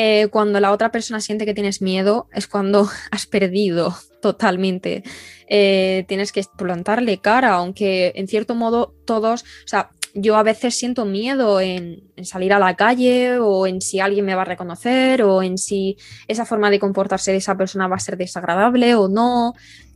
eh, 0.00 0.28
cuando 0.28 0.60
la 0.60 0.70
otra 0.70 0.92
persona 0.92 1.20
siente 1.20 1.44
que 1.44 1.54
tienes 1.54 1.82
miedo 1.82 2.28
es 2.32 2.46
cuando 2.46 2.88
has 3.10 3.26
perdido 3.26 3.96
totalmente. 4.22 5.02
Eh, 5.48 6.04
tienes 6.06 6.30
que 6.30 6.44
plantarle 6.56 7.18
cara, 7.18 7.54
aunque 7.54 8.12
en 8.14 8.28
cierto 8.28 8.54
modo 8.54 8.94
todos, 9.04 9.42
o 9.42 9.66
sea, 9.66 9.90
yo 10.14 10.36
a 10.36 10.44
veces 10.44 10.76
siento 10.76 11.04
miedo 11.04 11.60
en, 11.60 12.12
salir 12.22 12.52
a 12.52 12.60
la 12.60 12.76
calle 12.76 13.40
o 13.40 13.66
en 13.66 13.80
si 13.80 13.98
alguien 13.98 14.24
me 14.24 14.36
va 14.36 14.42
a 14.42 14.44
reconocer 14.44 15.24
o 15.24 15.42
en 15.42 15.58
si 15.58 15.96
esa 16.28 16.44
forma 16.44 16.70
de 16.70 16.78
comportarse 16.78 17.32
de 17.32 17.38
esa 17.38 17.56
persona 17.56 17.88
va 17.88 17.96
a 17.96 18.00
ser 18.00 18.16
desagradable 18.16 18.94
o 18.94 19.08
no. 19.08 19.54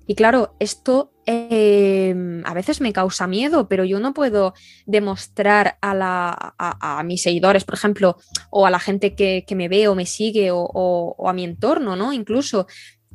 Y 0.09 0.17
claro, 0.17 0.57
esto 0.59 1.12
em, 1.27 2.43
a 2.45 2.55
veces 2.55 2.81
me 2.81 2.93
causa 2.93 3.27
miedo, 3.27 3.69
pero 3.69 3.85
yo 3.85 4.01
no 4.01 4.15
puedo 4.15 4.55
demostrar 4.87 5.79
a, 5.83 7.03
mis 7.05 7.23
seguidores, 7.23 7.65
por 7.65 7.75
ejemplo, 7.75 8.17
o 8.51 8.67
a 8.67 8.71
la 8.71 8.79
gente 8.79 9.15
que, 9.15 9.45
me 9.55 9.69
ve 9.69 9.89
o 9.89 9.95
me 9.95 10.07
sigue 10.07 10.51
o, 10.51 10.59
o, 10.59 11.29
a 11.29 11.33
mi 11.33 11.45
entorno, 11.45 11.97
¿no? 11.97 12.13
Incluso 12.13 12.67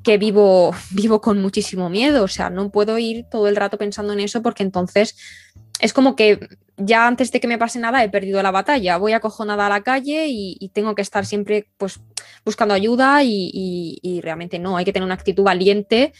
que 0.04 0.18
vivo, 0.18 0.74
vivo 0.92 1.22
con 1.22 1.42
muchísimo 1.42 1.90
miedo, 1.90 2.24
o 2.24 2.28
sea, 2.28 2.50
no 2.50 2.72
puedo 2.72 2.98
ir 2.98 3.26
todo 3.30 3.48
el 3.48 3.56
rato 3.56 3.78
pensando 3.78 4.14
en 4.14 4.22
eso 4.22 4.42
porque 4.42 4.64
entonces 4.64 5.16
es 5.80 5.94
como 5.94 6.16
que 6.16 6.40
ya 6.78 7.08
antes 7.08 7.32
de 7.32 7.40
que 7.40 7.48
me 7.48 7.58
pase 7.58 7.80
nada 7.80 8.04
he 8.04 8.10
perdido 8.10 8.42
la 8.44 8.52
batalla, 8.52 8.98
voy 8.98 9.14
acojonada 9.14 9.66
a 9.66 9.70
la 9.70 9.82
calle 9.82 10.28
y, 10.30 10.72
tengo 10.74 10.94
que 10.94 11.02
estar 11.02 11.26
siempre 11.26 11.70
pues 11.78 12.00
buscando 12.46 12.74
ayuda 12.74 13.24
y, 13.24 13.52
y, 14.02 14.22
realmente 14.22 14.60
no, 14.60 14.78
hay 14.78 14.86
que 14.86 14.94
tener 14.94 15.06
una 15.06 15.16
actitud 15.16 15.44
valiente 15.44 16.14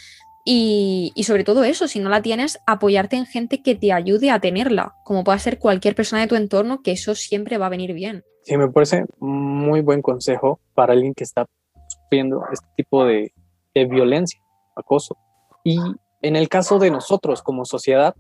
y, 0.50 1.12
sobre 1.24 1.44
todo 1.44 1.66
eso, 1.66 1.90
si 1.90 2.00
no 2.00 2.10
la 2.10 2.22
tienes, 2.22 2.58
apoyarte 2.66 3.18
en 3.18 3.26
gente 3.26 3.62
que 3.62 3.76
te 3.76 3.92
ayude 3.92 4.32
a 4.32 4.40
tenerla, 4.40 4.96
como 5.04 5.26
pueda 5.26 5.38
ser 5.40 5.60
cualquier 5.60 5.94
persona 5.94 6.22
de 6.22 6.30
tu 6.30 6.36
entorno, 6.36 6.82
que 6.82 6.94
eso 6.94 7.16
siempre 7.16 7.58
va 7.58 7.66
a 7.66 7.70
venir 7.70 7.92
bien. 7.92 8.24
Sí, 8.44 8.56
me 8.56 8.70
parece 8.70 9.04
muy 9.20 9.82
buen 9.82 10.02
consejo 10.02 10.62
para 10.74 10.94
alguien 10.94 11.14
que 11.14 11.26
está 11.26 11.46
sufriendo 11.90 12.44
este 12.54 12.66
tipo 12.78 13.04
de, 13.04 13.34
de 13.76 13.86
violencia, 13.88 14.40
acoso. 14.78 15.18
Y 15.66 15.80
en 16.22 16.38
el 16.38 16.48
caso 16.48 16.80
de 16.80 16.92
nosotros 16.92 17.42
como 17.42 17.66
sociedad, 17.66 18.16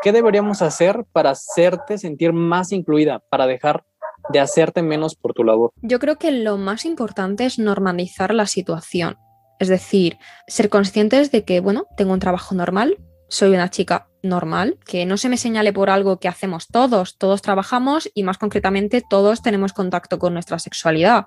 ¿qué 0.00 0.10
deberíamos 0.10 0.62
hacer 0.62 1.04
para 1.12 1.32
hacerte 1.32 1.98
sentir 1.98 2.32
más 2.32 2.72
incluida, 2.72 3.18
para 3.28 3.46
dejar 3.46 3.84
de 4.30 4.40
hacerte 4.40 4.80
menos 4.80 5.16
por 5.16 5.34
tu 5.34 5.44
labor? 5.44 5.72
Yo 5.82 5.98
creo 5.98 6.16
que 6.16 6.30
lo 6.30 6.56
más 6.56 6.86
importante 6.86 7.44
es 7.44 7.58
normalizar 7.58 8.32
la 8.32 8.46
situación. 8.46 9.18
Es 9.58 9.68
decir, 9.68 10.18
ser 10.46 10.68
conscientes 10.68 11.30
de 11.30 11.44
que, 11.44 11.60
bueno, 11.60 11.86
tengo 11.96 12.12
un 12.12 12.20
trabajo 12.20 12.54
normal, 12.54 12.98
soy 13.28 13.50
una 13.50 13.70
chica 13.70 14.08
normal, 14.22 14.78
que 14.86 15.06
no 15.06 15.16
se 15.16 15.28
me 15.28 15.36
señale 15.36 15.72
por 15.72 15.90
algo 15.90 16.18
que 16.18 16.28
hacemos 16.28 16.66
todos, 16.68 17.18
todos 17.18 17.42
trabajamos 17.42 18.10
y 18.14 18.22
más 18.22 18.38
concretamente 18.38 19.02
todos 19.08 19.42
tenemos 19.42 19.72
contacto 19.72 20.18
con 20.18 20.32
nuestra 20.32 20.58
sexualidad. 20.58 21.26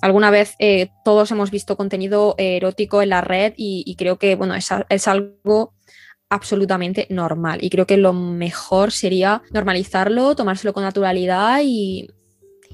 Alguna 0.00 0.30
vez 0.30 0.54
eh, 0.58 0.90
todos 1.04 1.30
hemos 1.30 1.50
visto 1.50 1.76
contenido 1.76 2.34
erótico 2.38 3.02
en 3.02 3.10
la 3.10 3.20
red 3.20 3.52
y, 3.56 3.94
creo 3.96 4.18
que 4.18 4.36
bueno, 4.36 4.54
es 4.54 5.08
algo 5.08 5.74
absolutamente 6.30 7.06
normal 7.10 7.58
y 7.62 7.68
creo 7.68 7.86
que 7.86 7.98
lo 7.98 8.14
mejor 8.14 8.90
sería 8.90 9.42
normalizarlo, 9.50 10.34
tomárselo 10.34 10.72
con 10.72 10.82
naturalidad 10.82 11.60
y, 11.62 12.08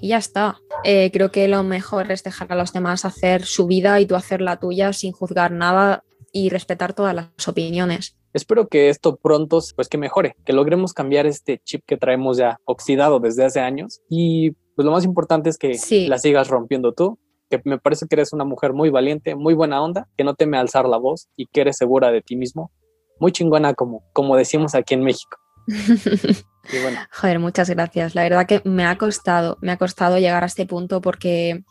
y 0.01 0.09
ya 0.09 0.19
está. 0.19 0.61
Eh, 0.85 1.11
creo 1.13 1.31
que 1.31 1.49
lo 1.49 1.63
mejor 1.63 2.11
es 2.13 2.23
dejar 2.23 2.53
a 2.53 2.57
los 2.57 2.73
demás 2.73 3.05
hacer 3.05 3.45
su 3.45 3.67
vida 3.67 4.01
y 4.01 4.07
tú 4.07 4.15
hacer 4.15 4.41
la 4.41 4.59
tuya 4.59 4.93
sin 4.93 5.13
juzgar 5.13 5.53
nada 5.53 6.05
y 6.33 6.51
respetar 6.51 6.93
todas 6.93 7.15
las 7.15 7.49
opiniones. 7.49 8.17
Espero 8.33 8.69
que 8.69 8.91
esto 8.91 9.17
pronto, 9.17 9.61
pues 9.75 9.89
que 9.89 9.99
mejore, 9.99 10.37
que 10.45 10.53
logremos 10.53 10.93
cambiar 10.93 11.27
este 11.27 11.61
chip 11.65 11.83
que 11.87 11.97
traemos 11.97 12.37
ya 12.37 12.59
oxidado 12.65 13.21
desde 13.21 13.45
hace 13.45 13.61
años 13.61 14.01
y 14.09 14.51
pues 14.77 14.85
lo 14.85 14.93
más 14.93 15.05
importante 15.05 15.51
es 15.51 15.59
que 15.59 15.77
la 16.09 16.19
sigas 16.19 16.49
rompiendo 16.49 16.93
tú, 16.93 17.19
que 17.51 17.61
me 17.65 17.79
parece 17.79 18.07
que 18.07 18.15
eres 18.15 18.33
una 18.33 18.45
mujer 18.45 18.75
muy 18.75 18.91
valiente, 18.91 19.35
muy 19.35 19.55
buena 19.55 19.83
onda, 19.83 20.09
que 20.17 20.25
no 20.25 20.35
teme 20.35 20.59
alzar 20.59 20.87
la 20.87 20.99
voz 20.99 21.29
y 21.37 21.47
que 21.47 21.63
eres 21.63 21.77
segura 21.79 22.13
de 22.13 22.21
ti 22.21 22.37
mismo, 22.37 22.71
muy 23.19 23.33
chingona 23.33 23.75
como, 23.75 24.05
como 24.13 24.37
decimos 24.37 24.75
aquí 24.75 24.95
en 24.95 25.03
México. 25.03 25.39
Joder, 27.13 27.39
muchas 27.39 27.71
gracias. 27.71 28.15
La 28.15 28.23
verdad 28.23 28.47
que 28.47 28.63
me 28.65 28.85
ha 28.85 28.97
costado, 28.97 29.59
me 29.61 29.73
ha 29.73 29.77
costado 29.77 30.19
llegar 30.19 30.43
a 30.43 30.47
este 30.47 30.67
punto 30.67 31.01
porque, 31.01 31.65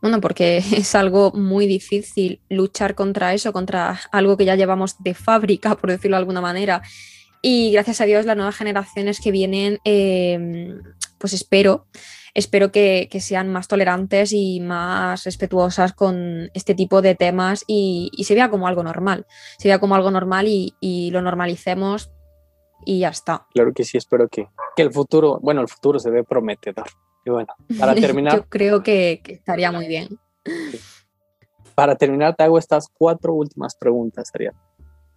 bueno, 0.00 0.20
porque 0.20 0.58
es 0.76 0.94
algo 0.94 1.32
muy 1.32 1.66
difícil 1.66 2.40
luchar 2.48 2.94
contra 2.94 3.34
eso, 3.34 3.52
contra 3.52 4.00
algo 4.12 4.36
que 4.36 4.44
ya 4.44 4.56
llevamos 4.56 5.02
de 5.02 5.14
fábrica, 5.14 5.74
por 5.76 5.90
decirlo 5.90 6.16
de 6.16 6.20
alguna 6.20 6.40
manera. 6.40 6.82
Y 7.42 7.72
gracias 7.72 8.00
a 8.00 8.04
Dios, 8.04 8.26
las 8.26 8.36
nuevas 8.36 8.56
generaciones 8.56 9.18
que 9.20 9.30
vienen, 9.30 9.78
em, 9.84 10.82
pues 11.16 11.32
espero, 11.32 11.86
espero 12.34 12.70
que, 12.70 13.08
sean 13.18 13.48
más 13.48 13.66
tolerantes 13.66 14.32
y 14.34 14.60
más 14.60 15.24
respetuosas 15.24 15.94
con 15.94 16.50
este 16.52 16.74
tipo 16.74 17.00
de 17.00 17.14
temas 17.14 17.64
y, 17.66 18.10
se 18.24 18.34
vea 18.34 18.50
como 18.50 18.68
algo 18.68 18.82
normal. 18.82 19.26
Se 19.58 19.68
vea 19.68 19.78
como 19.78 19.94
algo 19.94 20.10
normal 20.10 20.48
y, 20.48 20.74
y 20.80 21.10
lo 21.12 21.22
normalicemos 21.22 22.10
y 22.84 23.00
ya 23.00 23.08
está. 23.08 23.46
Claro 23.52 23.72
que 23.72 23.84
sí, 23.84 23.98
espero 23.98 24.28
que, 24.28 24.48
que 24.76 24.82
el 24.82 24.92
futuro, 24.92 25.38
bueno, 25.40 25.60
el 25.60 25.68
futuro 25.68 25.98
se 25.98 26.10
ve 26.10 26.24
prometedor. 26.24 26.86
Y 27.24 27.30
bueno, 27.30 27.52
para 27.78 27.94
terminar. 27.96 28.36
Yo 28.36 28.44
creo 28.48 28.82
que, 28.82 29.22
estaría 29.26 29.72
muy 29.72 29.86
bien. 29.86 30.08
Para 31.74 31.96
terminar, 31.96 32.36
te 32.36 32.42
hago 32.42 32.58
estas 32.58 32.88
cuatro 32.92 33.32
últimas 33.32 33.74
preguntas, 33.74 34.30
Ariel. 34.34 34.52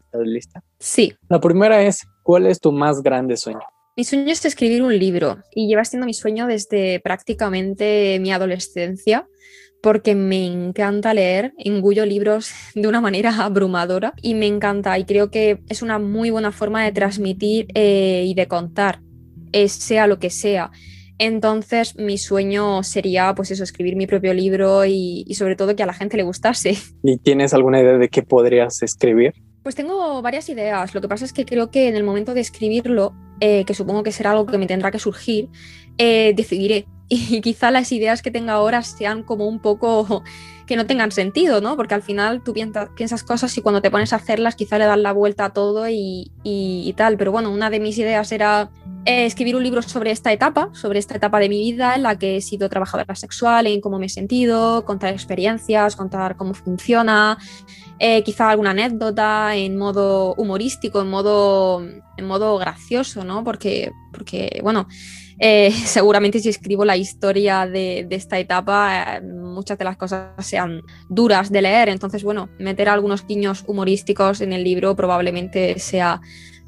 ¿Estás 0.05 0.22
lista? 0.22 0.63
Sí. 0.79 1.13
La 1.27 1.41
primera 1.41 1.82
es, 1.82 2.08
¿cuál 2.22 2.46
es 2.46 2.62
tu 2.62 2.72
más 2.72 3.01
grande 3.01 3.36
sueño? 3.36 3.60
Mi 3.96 4.04
sueño 4.06 4.32
es 4.32 4.44
escribir 4.44 4.82
un 4.82 4.98
libro 4.98 5.38
y 5.54 5.68
lleva 5.68 5.86
siendo 5.86 6.08
mi 6.08 6.16
sueño 6.16 6.48
desde 6.48 7.00
prácticamente 7.00 8.18
mi 8.20 8.32
adolescencia 8.32 9.28
porque 9.84 10.16
me 10.16 10.48
encanta 10.48 11.14
leer, 11.14 11.54
engullo 11.60 12.04
libros 12.04 12.50
de 12.74 12.88
una 12.88 13.02
manera 13.02 13.36
abrumadora 13.44 14.14
y 14.20 14.34
me 14.34 14.48
encanta 14.48 14.98
y 14.98 15.06
creo 15.06 15.30
que 15.30 15.60
es 15.70 15.84
una 15.84 16.00
muy 16.00 16.32
buena 16.32 16.52
forma 16.52 16.84
de 16.84 16.91
transmitir 16.91 17.67
eh, 17.76 18.24
y 18.26 18.34
de 18.34 18.48
contar, 18.48 19.02
eh, 19.52 19.70
sea 19.70 20.08
lo 20.08 20.17
que 20.17 20.32
sea. 20.32 20.72
Entonces 21.20 21.96
mi 21.96 22.17
sueño 22.17 22.82
sería 22.82 23.36
pues 23.36 23.52
eso, 23.52 23.63
escribir 23.63 23.96
mi 23.96 24.08
propio 24.08 24.34
libro 24.34 24.86
y, 24.86 25.24
y 25.28 25.36
sobre 25.36 25.56
todo 25.56 25.76
que 25.76 25.84
a 25.84 25.86
la 25.86 25.94
gente 25.94 26.17
le 26.17 26.24
gustase. 26.24 26.76
¿Y 27.04 27.20
tienes 27.20 27.54
alguna 27.54 27.80
idea 27.80 28.00
de 28.00 28.10
qué 28.10 28.24
podrías 28.24 28.82
escribir? 28.82 29.34
Pues 29.62 29.76
tengo 29.76 30.20
varias 30.24 30.50
ideas. 30.50 30.96
Lo 30.96 31.00
que 31.00 31.08
pasa 31.08 31.26
es 31.26 31.32
que 31.32 31.46
creo 31.46 31.70
que 31.70 31.88
en 31.88 31.96
el 31.96 32.04
momento 32.04 32.34
de 32.34 32.41
escribirlo, 32.41 33.13
eh, 33.39 33.65
que 33.65 33.74
supongo 33.74 34.04
que 34.04 34.12
será 34.12 34.32
algo 34.32 34.46
que 34.46 34.58
me 34.58 34.67
tendrá 34.67 34.91
que 34.91 35.00
surgir, 35.00 35.50
eh, 35.98 36.34
decidiré. 36.36 36.86
Y 37.10 37.41
quizá 37.41 37.69
las 37.69 37.91
ideas 37.91 38.22
que 38.22 38.32
tenga 38.32 38.54
ahora 38.54 38.82
sean 38.82 39.24
como 39.24 39.46
un 39.48 39.60
poco 39.60 40.24
que 40.65 40.76
no 40.76 40.86
tengan 40.86 41.12
sentido, 41.12 41.62
¿no? 41.62 41.76
Porque 41.76 41.93
al 41.93 42.02
final 42.02 42.41
tú 42.43 42.54
piensas, 42.54 43.23
cosas 43.23 43.58
y 43.58 43.62
cuando 43.62 43.82
te 43.82 43.91
pones 43.91 44.13
a 44.13 44.17
hacerlas 44.17 44.56
quizá 44.56 44.78
le 44.78 44.86
das 44.86 44.97
la 44.97 45.12
vuelta 45.12 45.45
a 45.45 45.49
todo 45.52 45.88
y, 45.89 46.93
tal. 46.97 47.17
Pero 47.17 47.32
bueno, 47.32 47.52
una 47.52 47.69
de 47.69 47.80
mis 47.80 47.97
ideas 47.97 48.32
era 48.32 48.69
eh, 49.06 49.26
escribir 49.26 49.56
un 49.56 49.63
libro 49.63 49.82
sobre 49.82 50.12
esta 50.12 50.32
etapa, 50.32 50.69
sobre 50.73 50.99
esta 50.99 51.15
etapa 51.15 51.39
de 51.39 51.49
mi 51.49 51.60
vida 51.60 51.95
en 51.95 52.04
la 52.04 52.17
que 52.17 52.38
he 52.38 52.41
sido 52.41 52.69
trabajadora 52.69 53.15
sexual, 53.15 53.67
en 53.67 53.82
cómo 53.82 53.99
me 53.99 54.06
he 54.06 54.10
sentido, 54.10 54.86
contar 54.86 55.13
experiencias, 55.13 55.95
contar 55.95 56.38
cómo 56.38 56.54
funciona, 56.54 57.38
eh, 57.99 58.23
quizá 58.23 58.49
alguna 58.49 58.71
anécdota 58.71 59.56
en 59.56 59.78
modo 59.78 60.34
humorístico, 60.36 61.02
en 61.02 61.10
modo, 61.10 61.82
en 62.17 62.26
modo 62.26 62.58
gracioso, 62.58 63.23
¿no? 63.23 63.43
Porque, 63.43 63.91
porque 64.12 64.60
bueno, 64.63 64.88
eh, 65.39 65.72
seguramente 65.86 66.39
si 66.39 66.50
escribo 66.50 66.86
la 66.86 66.98
historia 66.98 67.67
de, 67.67 68.08
esta 68.10 68.39
etapa, 68.39 69.17
eh, 69.17 69.22
muchas 69.22 69.78
de 69.78 69.86
las 69.86 69.98
cosas 69.98 70.30
sean 70.46 70.82
duras 71.10 71.52
de 71.52 71.62
leer. 71.62 71.89
Entonces, 71.89 72.24
bueno, 72.24 72.50
meter 72.60 72.89
algunos 72.89 73.26
guiños 73.26 73.63
humorísticos 73.67 74.41
en 74.41 74.54
el 74.54 74.63
libro 74.63 74.96
probablemente 74.96 75.80
sea, 75.80 76.22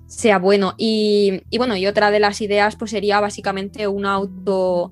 sea 0.08 0.40
bueno. 0.40 0.74
Y, 0.78 1.42
bueno, 1.58 1.76
y 1.76 1.88
otra 1.88 2.12
de 2.12 2.20
las 2.20 2.42
ideas 2.42 2.76
pues 2.76 2.92
sería 2.92 3.20
básicamente 3.20 3.88
una 3.88 4.14
auto, 4.14 4.92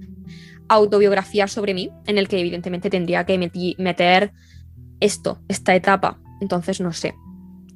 autobiografía 0.68 1.48
sobre 1.48 1.74
mí, 1.74 1.90
en 2.06 2.18
el 2.18 2.28
que 2.28 2.40
evidentemente 2.40 2.90
tendría 2.90 3.26
que 3.26 3.76
meter 3.78 4.32
esto, 5.00 5.40
esta 5.48 5.76
etapa. 5.76 6.20
Entonces, 6.42 6.82
no 6.82 6.92
sé, 6.92 7.16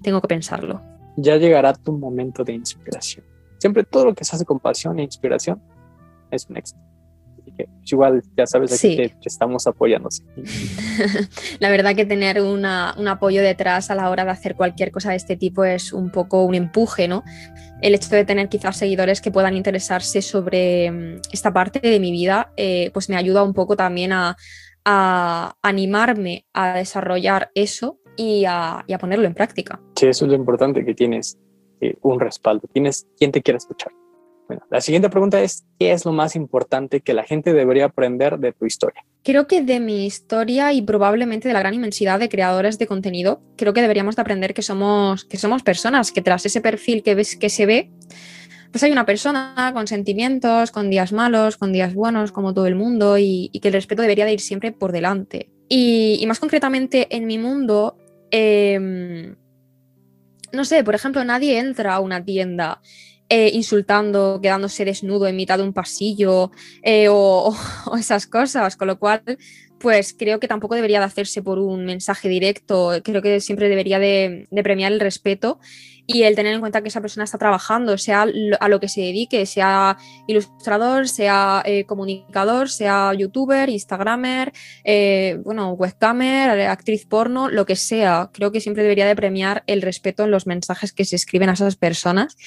tengo 0.02 0.22
que 0.22 0.28
pensarlo. 0.28 0.82
Ya 1.16 1.38
llegará 1.38 1.74
tu 1.74 1.94
momento 1.94 2.44
de 2.44 2.54
inspiración. 2.54 3.26
Siempre 3.58 3.84
todo 3.84 4.06
lo 4.06 4.14
que 4.14 4.24
se 4.24 4.36
hace 4.36 4.46
con 4.46 4.60
pasión 4.60 5.00
e 5.00 5.04
inspiración 5.04 5.60
es 6.32 6.48
un 6.50 6.58
éxito. 6.58 6.80
Así 7.42 7.52
que 7.56 7.66
pues, 7.66 7.92
igual 7.92 8.24
ya 8.36 8.46
sabes 8.46 8.74
aquí 8.74 8.96
que 8.96 9.10
te, 9.10 9.16
estamos 9.26 9.68
apoyando. 9.68 10.10
la 11.60 11.70
verdad 11.70 11.96
que 11.96 12.06
tener 12.06 12.42
un 12.42 12.66
apoyo 12.66 13.42
detrás 13.42 13.90
a 13.90 13.96
la 13.96 14.10
hora 14.10 14.26
de 14.26 14.32
hacer 14.32 14.56
cualquier 14.56 14.92
cosa 14.92 15.12
de 15.12 15.16
este 15.16 15.38
tipo 15.38 15.64
es 15.64 15.94
un 15.94 16.12
poco 16.12 16.44
un 16.44 16.56
empuje, 16.56 17.08
¿no? 17.08 17.24
El 17.82 17.96
hecho 17.96 18.10
de 18.10 18.26
tener 18.26 18.50
quizás 18.50 18.78
seguidores 18.78 19.22
que 19.22 19.32
puedan 19.32 19.56
interesarse 19.56 20.22
sobre 20.22 20.92
mm, 20.92 21.22
esta 21.32 21.54
parte 21.54 21.80
de 21.80 22.00
mi 22.00 22.12
vida, 22.12 22.52
eh, 22.58 22.90
pues 22.94 23.10
me 23.10 23.16
ayuda 23.16 23.44
un 23.44 23.54
poco 23.54 23.76
también 23.76 24.12
a, 24.14 24.36
animarme 25.64 26.46
a 26.54 26.74
desarrollar 26.74 27.52
eso 27.56 28.00
y 28.16 28.46
a, 28.46 28.86
ponerlo 29.02 29.28
en 29.28 29.34
práctica. 29.34 29.82
Sí, 29.98 30.08
eso 30.08 30.24
es 30.24 30.32
lo 30.32 30.38
importante, 30.38 30.86
que 30.86 30.94
tienes 30.94 31.38
eh, 31.82 31.96
un 32.02 32.22
respaldo, 32.22 32.70
tienes 32.72 33.06
quien 33.18 33.34
te 33.34 33.42
quiera 33.42 33.58
escuchar. 33.58 33.92
Bueno, 34.48 34.64
la 34.70 34.80
siguiente 34.80 35.10
pregunta 35.10 35.42
es, 35.42 35.66
¿qué 35.78 35.92
es 35.92 36.06
lo 36.06 36.14
más 36.14 36.36
importante 36.36 37.02
que 37.02 37.14
la 37.14 37.24
gente 37.24 37.52
debería 37.54 37.86
aprender 37.86 38.40
de 38.40 38.54
tu 38.54 38.66
historia? 38.66 39.04
Creo 39.24 39.46
que 39.46 39.62
de 39.62 39.82
mi 39.82 40.06
historia 40.06 40.72
y 40.72 40.82
probablemente 40.82 41.50
de 41.50 41.54
la 41.54 41.60
gran 41.60 41.74
inmensidad 41.74 42.18
de 42.18 42.30
creadores 42.30 42.80
de 42.80 42.88
contenido, 42.88 43.42
creo 43.58 43.74
que 43.74 43.82
deberíamos 43.82 44.16
de 44.16 44.22
aprender 44.22 44.54
que 44.54 44.62
somos, 44.62 45.26
que 45.26 45.38
somos 45.38 45.64
personas, 45.64 46.14
que 46.14 46.22
tras 46.22 46.46
ese 46.46 46.62
perfil 46.62 47.04
que, 47.04 47.16
ves, 47.16 47.36
que 47.36 47.50
se 47.50 47.66
ve, 47.66 47.92
pues 48.72 48.84
hay 48.84 48.92
una 48.92 49.06
persona 49.06 49.72
con 49.74 49.88
sentimientos, 49.88 50.72
con 50.72 50.90
días 50.90 51.12
malos, 51.12 51.58
con 51.58 51.74
días 51.74 51.94
buenos, 51.94 52.32
como 52.32 52.54
todo 52.54 52.68
el 52.68 52.76
mundo, 52.76 53.18
y, 53.18 53.50
que 53.62 53.68
el 53.68 53.74
respeto 53.74 54.02
debería 54.02 54.26
de 54.26 54.34
ir 54.34 54.40
siempre 54.40 54.72
por 54.72 54.92
delante. 54.92 55.50
Y, 55.68 56.24
más 56.28 56.40
concretamente 56.40 57.08
en 57.16 57.26
mi 57.26 57.38
mundo, 57.38 57.98
em, 58.32 59.36
no 60.54 60.64
sé, 60.64 60.84
por 60.84 60.96
ejemplo, 60.96 61.24
nadie 61.24 61.60
entra 61.60 61.96
a 61.96 62.00
una 62.00 62.24
tienda 62.24 62.82
eh, 63.30 63.52
insultando, 63.54 64.40
quedándose 64.42 64.86
desnudo 64.86 65.28
en 65.28 65.36
mitad 65.36 65.58
de 65.58 65.64
un 65.64 65.74
pasillo 65.74 66.52
eh, 66.82 67.08
o, 67.12 67.54
esas 68.00 68.28
cosas, 68.28 68.76
con 68.76 68.88
lo 68.88 69.00
cual 69.00 69.22
pues 69.80 70.16
creo 70.18 70.40
que 70.40 70.48
tampoco 70.48 70.74
debería 70.74 71.00
de 71.00 71.06
hacerse 71.06 71.44
por 71.44 71.60
un 71.60 71.86
mensaje 71.86 72.30
directo, 72.30 72.94
creo 73.04 73.22
que 73.22 73.40
siempre 73.42 73.70
debería 73.70 74.00
de, 74.00 74.48
premiar 74.64 74.92
el 74.92 75.00
respeto 75.00 75.60
y 76.10 76.24
el 76.24 76.36
tener 76.36 76.54
en 76.54 76.62
cuenta 76.62 76.82
que 76.82 76.88
esa 76.88 77.02
persona 77.02 77.26
está 77.26 77.38
trabajando, 77.38 77.98
sea 77.98 78.26
a 78.60 78.70
lo 78.70 78.80
que 78.80 78.88
se 78.88 79.02
dedique, 79.02 79.46
sea 79.46 79.98
ilustrador, 80.26 81.10
sea 81.10 81.62
eh, 81.66 81.84
comunicador, 81.84 82.70
sea 82.70 83.14
youtuber, 83.14 83.70
instagramer, 83.70 84.54
eh, 84.86 85.38
bueno, 85.44 85.74
webcamer, 85.74 86.62
actriz 86.62 87.06
porno, 87.06 87.50
lo 87.50 87.66
que 87.66 87.76
sea. 87.76 88.30
Creo 88.32 88.54
que 88.54 88.62
siempre 88.62 88.84
debería 88.84 89.06
de 89.06 89.18
premiar 89.18 89.64
el 89.68 89.82
respeto 89.82 90.24
en 90.24 90.32
los 90.32 90.48
mensajes 90.48 90.94
que 90.94 91.04
se 91.04 91.18
escriben 91.18 91.50
a 91.50 91.54
esas 91.54 91.76
personas 91.76 92.38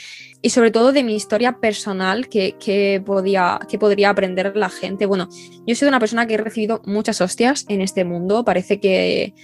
y 0.40 0.50
sobre 0.50 0.70
todo 0.70 0.92
de 0.92 1.04
mi 1.04 1.14
historia 1.14 1.58
personal 1.58 2.30
que, 2.30 2.56
que, 2.58 3.02
podía, 3.04 3.60
que 3.68 3.78
podría 3.78 4.08
aprender 4.08 4.56
la 4.56 4.70
gente. 4.70 5.04
Bueno, 5.04 5.28
yo 5.66 5.74
soy 5.74 5.86
una 5.86 6.00
persona 6.00 6.26
que 6.26 6.34
he 6.34 6.38
recibido 6.38 6.80
muchas 6.86 7.20
hostias 7.20 7.66
en 7.68 7.82
este 7.82 8.04
mundo, 8.04 8.42
parece 8.42 8.80
que 8.80 9.34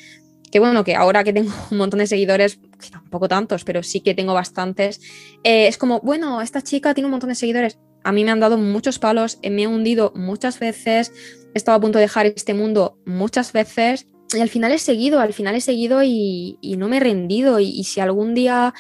que 0.51 0.61
bueno, 0.61 0.85
que 0.85 0.95
ahora 0.95 1.25
que 1.25 1.33
tengo 1.33 1.53
un 1.71 1.79
montón 1.79 1.99
de 1.99 2.07
seguidores, 2.07 2.59
tampoco 2.91 3.29
tantos, 3.29 3.65
pero 3.65 3.83
sí 3.83 4.01
que 4.01 4.15
tengo 4.15 4.35
bastantes, 4.35 5.01
eh, 5.45 5.67
es 5.69 5.79
como, 5.79 6.01
bueno, 6.01 6.41
esta 6.41 6.63
chica 6.63 6.95
tiene 6.95 7.07
un 7.07 7.13
montón 7.13 7.29
de 7.29 7.35
seguidores. 7.35 7.79
A 8.05 8.13
mí 8.13 8.25
me 8.25 8.31
han 8.31 8.41
dado 8.41 8.57
muchos 8.57 8.99
palos, 8.99 9.39
me 9.43 9.63
he 9.63 9.67
hundido 9.67 10.13
muchas 10.15 10.61
veces, 10.61 11.13
he 11.55 11.59
estado 11.59 11.79
a 11.79 11.81
punto 11.81 11.99
de 11.99 12.05
dejar 12.05 12.27
este 12.27 12.55
mundo 12.55 12.99
muchas 13.05 13.53
veces 13.53 14.07
y 14.35 14.41
al 14.41 14.49
final 14.49 14.73
he 14.73 14.79
seguido, 14.79 15.21
al 15.21 15.33
final 15.33 15.55
he 15.55 15.61
seguido 15.61 16.03
y, 16.03 16.59
no 16.79 16.89
me 16.89 16.99
he 16.99 17.01
rendido. 17.01 17.59
Y, 17.59 17.69
y, 17.69 17.85
si 17.85 18.01
algún 18.01 18.35
día 18.35 18.75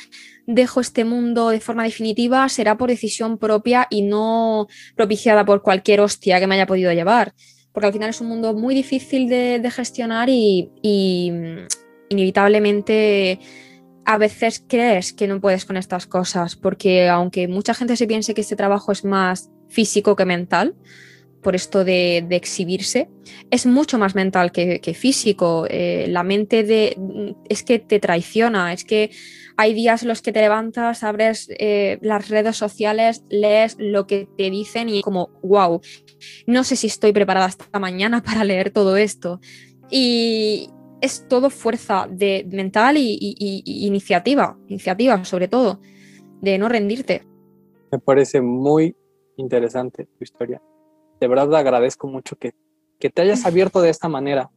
dejo 0.46 0.80
este 0.80 1.04
mundo 1.04 1.50
de 1.50 1.60
forma 1.60 1.84
definitiva, 1.84 2.48
será 2.48 2.76
por 2.76 2.88
decisión 2.88 3.38
propia 3.38 3.86
y 3.90 4.02
no 4.02 4.68
propiciada 4.94 5.44
por 5.44 5.62
cualquier 5.62 6.00
hostia 6.00 6.38
que 6.38 6.46
me 6.46 6.54
haya 6.54 6.66
podido 6.66 6.92
llevar 6.92 7.34
porque 7.76 7.88
al 7.88 7.92
final 7.92 8.08
es 8.08 8.22
un 8.22 8.28
mundo 8.28 8.54
muy 8.54 8.74
difícil 8.74 9.28
de, 9.28 9.70
gestionar 9.70 10.30
y, 10.30 10.70
mm, 11.30 11.66
inevitablemente 12.08 13.38
a 14.06 14.18
veces 14.18 14.64
crees 14.66 15.12
que 15.12 15.26
no 15.26 15.40
puedes 15.40 15.64
con 15.64 15.76
estas 15.76 16.06
cosas, 16.06 16.56
porque 16.56 17.08
aunque 17.08 17.48
mucha 17.48 17.74
gente 17.74 17.96
se 17.96 18.06
piense 18.06 18.34
que 18.34 18.40
este 18.40 18.56
trabajo 18.56 18.92
es 18.92 19.04
más 19.04 19.50
físico 19.68 20.14
que 20.14 20.24
mental, 20.24 20.76
por 21.42 21.54
esto 21.54 21.84
de, 21.84 22.26
exhibirse, 22.30 23.08
es 23.50 23.66
mucho 23.66 23.98
más 23.98 24.14
mental 24.14 24.50
que, 24.52 24.96
físico. 24.98 25.66
Eh, 25.68 26.06
la 26.08 26.22
mente 26.22 26.64
de, 26.64 27.34
es 27.48 27.62
que 27.62 27.78
te 27.78 28.00
traiciona, 28.00 28.72
es 28.72 28.84
que 28.84 29.10
hay 29.56 29.72
días 29.74 30.02
en 30.02 30.08
los 30.08 30.22
que 30.22 30.32
te 30.32 30.40
levantas, 30.40 31.02
abres 31.02 31.48
eh, 31.58 31.98
las 32.00 32.28
redes 32.28 32.56
sociales, 32.56 33.22
lees 33.28 33.76
lo 33.78 34.06
que 34.06 34.28
te 34.36 34.50
dicen 34.50 34.88
y 34.88 35.02
como, 35.02 35.30
wow, 35.42 35.80
no 36.46 36.64
sé 36.64 36.76
si 36.76 36.88
estoy 36.88 37.12
preparada 37.12 37.46
esta 37.46 37.78
mañana 37.78 38.22
para 38.24 38.44
leer 38.44 38.70
todo 38.70 38.96
esto. 38.96 39.40
Y 39.88 40.70
es 41.00 41.26
todo 41.28 41.50
fuerza 41.50 42.06
de 42.10 42.46
mental 42.50 42.96
y, 42.96 43.18
y 43.20 43.86
iniciativa, 43.86 44.58
iniciativa 44.68 45.24
sobre 45.24 45.48
todo, 45.48 45.80
de 46.40 46.58
no 46.58 46.68
rendirte. 46.68 47.26
Me 47.92 47.98
parece 47.98 48.40
muy 48.40 48.96
interesante 49.36 50.06
tu 50.18 50.24
historia 50.24 50.60
de 51.20 51.28
verdad 51.28 51.48
te 51.48 51.56
agradezco 51.56 52.06
mucho 52.06 52.36
que, 52.36 52.52
que 52.98 53.10
te 53.10 53.22
hayas 53.22 53.46
abierto 53.46 53.80
de 53.80 53.90
esta 53.90 54.08
manera, 54.08 54.50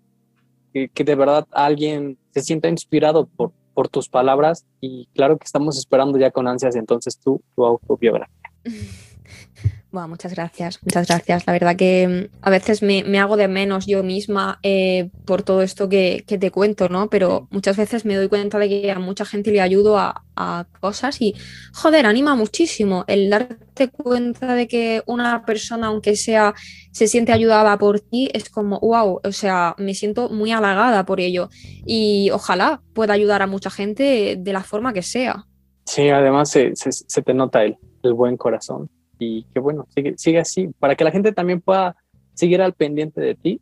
que, 0.74 0.90
que, 0.90 1.04
de 1.04 1.16
verdad 1.16 1.48
alguien 1.52 2.18
se 2.32 2.42
sienta 2.42 2.70
inspirado 2.70 3.28
por, 3.28 3.52
por 3.74 3.90
tus 3.90 4.10
palabras 4.10 4.66
y 4.82 5.08
claro 5.14 5.38
que 5.38 5.46
estamos 5.46 5.78
esperando 5.78 6.18
ya 6.18 6.32
con 6.32 6.48
ansias 6.48 6.76
entonces 6.76 7.20
tu, 7.20 7.42
tu 7.56 7.66
autobiografía. 7.66 8.36
Bueno, 9.92 10.10
muchas 10.10 10.36
gracias, 10.36 10.80
muchas 10.84 11.08
gracias. 11.08 11.48
La 11.48 11.54
verdad 11.54 11.76
que 11.76 12.30
mm, 12.32 12.38
a 12.44 12.52
veces 12.52 12.84
me, 12.84 13.02
hago 13.20 13.38
de 13.38 13.48
menos 13.48 13.88
yo 13.88 14.04
misma 14.04 14.60
eh, 14.62 15.10
por 15.26 15.42
todo 15.42 15.64
esto 15.64 15.90
que, 15.90 16.24
te 16.28 16.52
cuento, 16.52 16.90
¿no? 16.90 17.10
Pero 17.10 17.48
muchas 17.50 17.76
veces 17.76 18.06
me 18.06 18.16
doy 18.16 18.30
cuenta 18.30 18.60
de 18.60 18.70
que 18.70 18.92
a 18.92 19.00
mucha 19.00 19.26
gente 19.26 19.52
le 19.52 19.62
ayudo 19.62 19.98
a, 19.98 20.24
cosas 20.80 21.22
y, 21.22 21.36
joder, 21.74 22.06
anima 22.06 22.34
muchísimo 22.34 23.04
el 23.08 23.30
darte 23.30 23.90
cuenta 23.90 24.54
de 24.56 24.70
que 24.70 25.04
una 25.06 25.44
persona, 25.44 25.88
aunque 25.88 26.16
sea, 26.16 26.54
se 26.94 27.08
siente 27.08 27.34
ayudada 27.34 27.78
por 27.78 28.00
ti, 28.00 28.30
es 28.32 28.50
como, 28.50 28.80
wow, 28.80 29.20
o 29.22 29.32
sea, 29.34 29.76
me 29.78 29.94
siento 29.94 30.30
muy 30.30 30.54
halagada 30.54 31.06
por 31.06 31.20
ello 31.20 31.50
y 31.86 32.30
ojalá 32.32 32.82
pueda 32.94 33.16
ayudar 33.16 33.42
a 33.42 33.48
mucha 33.48 33.70
gente 33.70 34.38
de 34.40 34.54
la 34.54 34.64
forma 34.64 34.94
que 34.94 35.02
sea. 35.02 35.46
Sí, 35.84 36.08
además 36.08 36.52
se, 36.52 36.72
te 37.26 37.34
nota 37.34 37.66
el, 37.66 37.78
el 38.04 38.14
buen 38.14 38.38
corazón 38.38 38.90
y 39.20 39.44
que 39.54 39.60
bueno, 39.60 39.88
sigue, 40.16 40.40
así, 40.40 40.70
para 40.80 40.96
que 40.96 41.04
la 41.04 41.12
gente 41.12 41.32
también 41.34 41.62
pueda 41.62 41.96
seguir 42.34 42.62
al 42.62 42.74
pendiente 42.74 43.22
de 43.22 43.36
ti, 43.36 43.62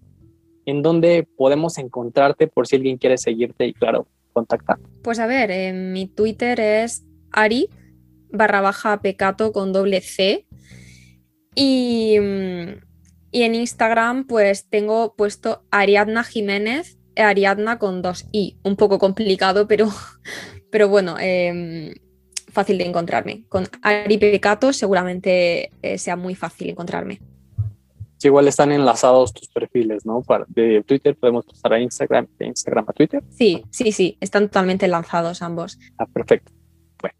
en 0.65 0.81
donde 0.81 1.27
podemos 1.35 1.77
encontrarte 1.77 2.47
por 2.47 2.67
si 2.67 2.75
alguien 2.75 2.97
quiere 2.97 3.17
seguirte 3.17 3.65
y 3.65 3.73
claro, 3.73 4.07
contactar. 4.33 4.77
Pues 5.01 5.19
a 5.19 5.25
ver, 5.25 5.49
en 5.51 5.91
mi 5.91 6.07
Twitter 6.07 6.59
es 6.59 7.03
Ari 7.31 7.69
barra 8.29 8.61
baja 8.61 9.01
pecato 9.01 9.51
con 9.51 9.73
doble 9.73 10.01
C 10.01 10.45
y, 11.55 12.17
y 13.31 13.41
en 13.41 13.55
Instagram 13.55 14.27
pues 14.27 14.69
tengo 14.69 15.15
puesto 15.15 15.63
Ariadna 15.71 16.23
Jiménez, 16.23 16.99
Ariadna 17.15 17.79
con 17.79 18.01
dos 18.01 18.27
I, 18.31 18.57
un 18.63 18.75
poco 18.75 18.99
complicado, 18.99 19.67
pero, 19.67 19.89
pero 20.71 20.87
bueno, 20.89 21.15
eh, 21.19 21.95
fácil 22.47 22.77
de 22.77 22.85
encontrarme. 22.85 23.43
Con 23.49 23.67
Ari 23.81 24.17
Pecato 24.17 24.73
seguramente 24.73 25.71
eh, 25.81 25.97
sea 25.97 26.15
muy 26.15 26.35
fácil 26.35 26.69
encontrarme. 26.69 27.19
igual 28.23 28.47
están 28.47 28.71
enlazados 28.71 29.33
tus 29.33 29.47
perfiles, 29.49 30.05
¿no? 30.05 30.23
de 30.47 30.83
Twitter 30.83 31.15
podemos 31.15 31.45
pasar 31.45 31.73
a 31.73 31.79
Instagram, 31.79 32.27
de 32.37 32.47
Instagram 32.47 32.85
a 32.87 32.93
Twitter. 32.93 33.23
Sí, 33.29 33.63
sí, 33.69 33.91
sí, 33.91 34.17
están 34.19 34.47
totalmente 34.47 34.87
lanzados 34.87 35.41
ambos. 35.41 35.77
Ah, 35.97 36.05
perfecto. 36.05 36.51
Bueno, 37.01 37.15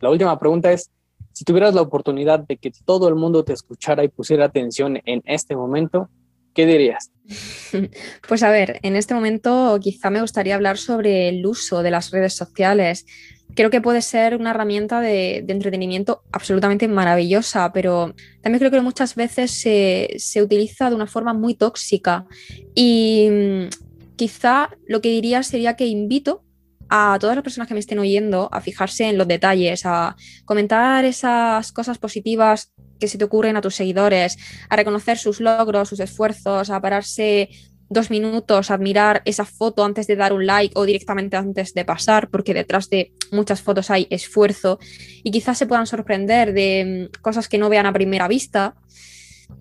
la 0.00 0.10
última 0.10 0.38
pregunta 0.38 0.72
es, 0.72 0.90
si 1.32 1.44
tuvieras 1.44 1.74
la 1.74 1.82
oportunidad 1.82 2.40
de 2.40 2.56
que 2.56 2.72
todo 2.84 3.08
el 3.08 3.14
mundo 3.14 3.44
te 3.44 3.52
escuchara 3.52 4.02
y 4.04 4.08
pusiera 4.08 4.46
atención 4.46 4.98
en 5.04 5.22
este 5.26 5.54
momento, 5.54 6.08
¿qué 6.54 6.64
dirías? 6.64 7.12
Pues 8.28 8.42
a 8.42 8.50
ver, 8.50 8.80
en 8.82 8.96
este 8.96 9.14
momento 9.14 9.78
quizá 9.80 10.10
me 10.10 10.20
gustaría 10.20 10.54
hablar 10.54 10.78
sobre 10.78 11.28
el 11.28 11.44
uso 11.44 11.82
de 11.82 11.90
las 11.90 12.10
redes 12.10 12.34
sociales, 12.34 13.04
creo 13.54 13.70
que 13.70 13.80
puede 13.80 14.02
ser 14.02 14.36
una 14.36 14.50
herramienta 14.50 15.00
de, 15.00 15.38
entretenimiento 15.48 16.22
absolutamente 16.32 16.88
maravillosa, 16.88 17.72
pero 17.72 18.14
también 18.42 18.58
creo 18.58 18.70
que 18.70 18.80
muchas 18.80 19.14
veces 19.14 19.50
se, 19.50 20.42
utiliza 20.42 20.90
de 20.90 20.96
una 20.96 21.06
forma 21.06 21.32
muy 21.32 21.54
tóxica. 21.54 22.26
Y 22.74 23.28
mm, 23.30 24.16
quizá 24.16 24.70
lo 24.86 25.00
que 25.00 25.10
diría 25.10 25.42
sería 25.42 25.76
que 25.76 25.86
invito 25.86 26.42
a 26.88 27.16
todas 27.20 27.34
las 27.34 27.42
personas 27.42 27.66
que 27.66 27.74
me 27.74 27.80
estén 27.80 27.98
oyendo 27.98 28.48
a 28.52 28.60
fijarse 28.60 29.08
en 29.08 29.18
los 29.18 29.26
detalles, 29.26 29.84
a 29.84 30.16
comentar 30.44 31.04
esas 31.04 31.72
cosas 31.72 31.98
positivas 31.98 32.72
que 33.00 33.08
se 33.08 33.18
te 33.18 33.24
ocurren 33.24 33.56
a 33.56 33.60
tus 33.60 33.74
seguidores, 33.74 34.38
a 34.68 34.76
reconocer 34.76 35.18
sus 35.18 35.40
logros, 35.40 35.88
sus 35.88 36.00
esfuerzos, 36.00 36.70
a 36.70 36.80
pararse 36.80 37.50
dos 37.88 38.10
minutos 38.10 38.70
admirar 38.70 39.22
esa 39.24 39.44
foto 39.44 39.84
antes 39.84 40.06
de 40.06 40.16
dar 40.16 40.32
un 40.32 40.46
like 40.46 40.74
o 40.76 40.84
directamente 40.84 41.36
antes 41.36 41.74
de 41.74 41.84
pasar, 41.84 42.28
porque 42.28 42.54
detrás 42.54 42.90
de 42.90 43.12
muchas 43.30 43.62
fotos 43.62 43.90
hay 43.90 44.06
esfuerzo 44.10 44.78
y 45.22 45.30
quizás 45.30 45.58
se 45.58 45.66
puedan 45.66 45.86
sorprender 45.86 46.52
de 46.52 47.10
mm, 47.12 47.22
cosas 47.22 47.48
que 47.48 47.58
no 47.58 47.68
vean 47.68 47.86
a 47.86 47.92
primera 47.92 48.28
vista. 48.28 48.74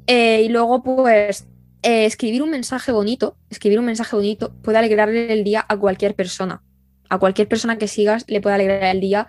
Eh, 0.07 0.41
y 0.43 0.49
luego, 0.49 0.81
pues, 0.83 1.47
eh, 1.83 2.05
escribir 2.05 2.41
un 2.41 2.49
mensaje 2.49 2.91
bonito, 2.91 3.37
escribir 3.49 3.79
un 3.79 3.85
mensaje 3.85 4.15
bonito 4.15 4.53
puede 4.63 4.79
alegrarle 4.79 5.31
el 5.31 5.43
día 5.43 5.63
a 5.67 5.77
cualquier 5.77 6.15
persona. 6.15 6.63
A 7.09 7.19
cualquier 7.19 7.47
persona 7.47 7.77
que 7.77 7.87
sigas 7.87 8.25
le 8.27 8.41
puede 8.41 8.55
alegrar 8.55 8.95
el 8.95 9.01
día 9.01 9.27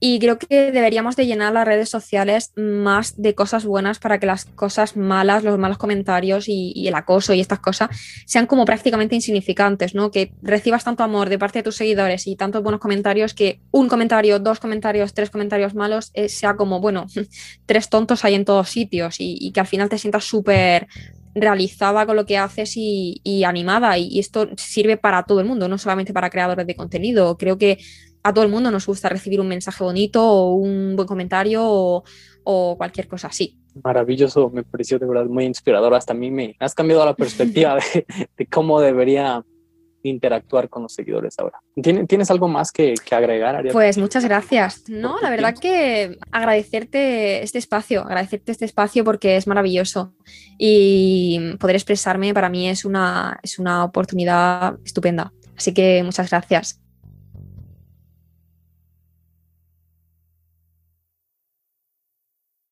y 0.00 0.18
creo 0.18 0.38
que 0.38 0.72
deberíamos 0.72 1.16
de 1.16 1.26
llenar 1.26 1.52
las 1.52 1.66
redes 1.66 1.88
sociales 1.88 2.52
más 2.56 3.20
de 3.20 3.34
cosas 3.34 3.64
buenas 3.64 3.98
para 3.98 4.18
que 4.18 4.26
las 4.26 4.44
cosas 4.44 4.96
malas, 4.96 5.44
los 5.44 5.58
malos 5.58 5.78
comentarios 5.78 6.44
y, 6.48 6.86
el 6.86 6.94
acoso 6.94 7.32
y 7.32 7.40
estas 7.40 7.60
cosas 7.60 7.88
sean 8.26 8.46
como 8.46 8.64
prácticamente 8.64 9.14
insignificantes, 9.14 9.94
¿no? 9.94 10.10
Que 10.10 10.32
recibas 10.42 10.84
tanto 10.84 11.04
amor 11.04 11.28
de 11.28 11.38
parte 11.38 11.60
de 11.60 11.62
tus 11.62 11.76
seguidores 11.76 12.26
y 12.26 12.36
tantos 12.36 12.62
buenos 12.62 12.80
comentarios 12.80 13.32
que 13.34 13.60
un 13.70 13.88
comentario, 13.88 14.38
dos 14.38 14.60
comentarios, 14.60 15.14
tres 15.14 15.30
comentarios 15.30 15.74
malos 15.74 16.10
eh, 16.14 16.28
sea 16.28 16.56
como, 16.56 16.80
bueno, 16.80 17.06
tres 17.66 17.88
tontos 17.88 18.24
hay 18.24 18.34
en 18.34 18.44
todos 18.44 18.68
sitios 18.68 19.16
y, 19.18 19.52
que 19.52 19.60
al 19.60 19.66
final 19.66 19.88
te 19.88 19.98
sientas 19.98 20.24
súper 20.24 20.88
realizada 21.34 22.06
con 22.06 22.16
lo 22.16 22.26
que 22.26 22.36
haces 22.36 22.72
y, 22.76 23.44
animada. 23.44 23.96
y, 23.96 24.18
esto 24.18 24.48
sirve 24.56 24.96
para 24.96 25.22
todo 25.22 25.40
el 25.40 25.46
mundo, 25.46 25.68
no 25.68 25.78
solamente 25.78 26.12
para 26.12 26.30
creadores 26.30 26.66
de 26.66 26.76
contenido. 26.76 27.38
Creo 27.38 27.56
que 27.56 27.78
a 28.24 28.32
todo 28.32 28.44
el 28.44 28.50
mundo 28.50 28.70
nos 28.70 28.86
gusta 28.86 29.10
recibir 29.10 29.40
un 29.40 29.48
mensaje 29.48 29.84
bonito 29.84 30.26
o 30.26 30.54
un 30.54 30.96
buen 30.96 31.06
comentario 31.06 31.62
o, 31.62 32.74
cualquier 32.76 33.06
cosa 33.06 33.28
así. 33.28 33.58
Maravilloso, 33.82 34.50
me 34.50 34.62
pareció 34.62 34.98
de 34.98 35.06
verdad 35.06 35.26
muy 35.26 35.44
inspirador. 35.44 35.94
Hasta 35.94 36.14
a 36.14 36.16
mí 36.16 36.30
me 36.30 36.56
has 36.58 36.74
cambiado 36.74 37.04
la 37.04 37.14
perspectiva 37.14 37.76
de, 38.36 38.46
cómo 38.46 38.80
debería 38.80 39.44
interactuar 40.02 40.68
con 40.68 40.82
los 40.82 40.92
seguidores 40.92 41.38
ahora. 41.38 41.60
¿Tienes 41.82 42.30
algo 42.30 42.48
más 42.48 42.72
que, 42.72 42.94
agregar, 43.10 43.56
Ariadna? 43.56 43.72
Pues 43.72 43.98
muchas 43.98 44.24
gracias. 44.24 44.84
No, 44.88 45.18
la 45.20 45.30
verdad 45.30 45.54
que 45.58 46.18
agradecerte 46.30 47.42
este 47.42 47.58
espacio, 47.58 48.02
agradecerte 48.02 48.52
este 48.52 48.66
espacio 48.66 49.04
porque 49.04 49.36
es 49.36 49.46
maravilloso 49.46 50.14
y 50.58 51.54
poder 51.58 51.76
expresarme 51.76 52.32
para 52.32 52.50
mí 52.50 52.68
es 52.68 52.84
una, 52.84 53.38
es 53.42 53.58
una 53.58 53.84
oportunidad 53.84 54.78
estupenda. 54.84 55.32
Así 55.56 55.72
que 55.72 56.02
muchas 56.02 56.30
gracias. 56.30 56.83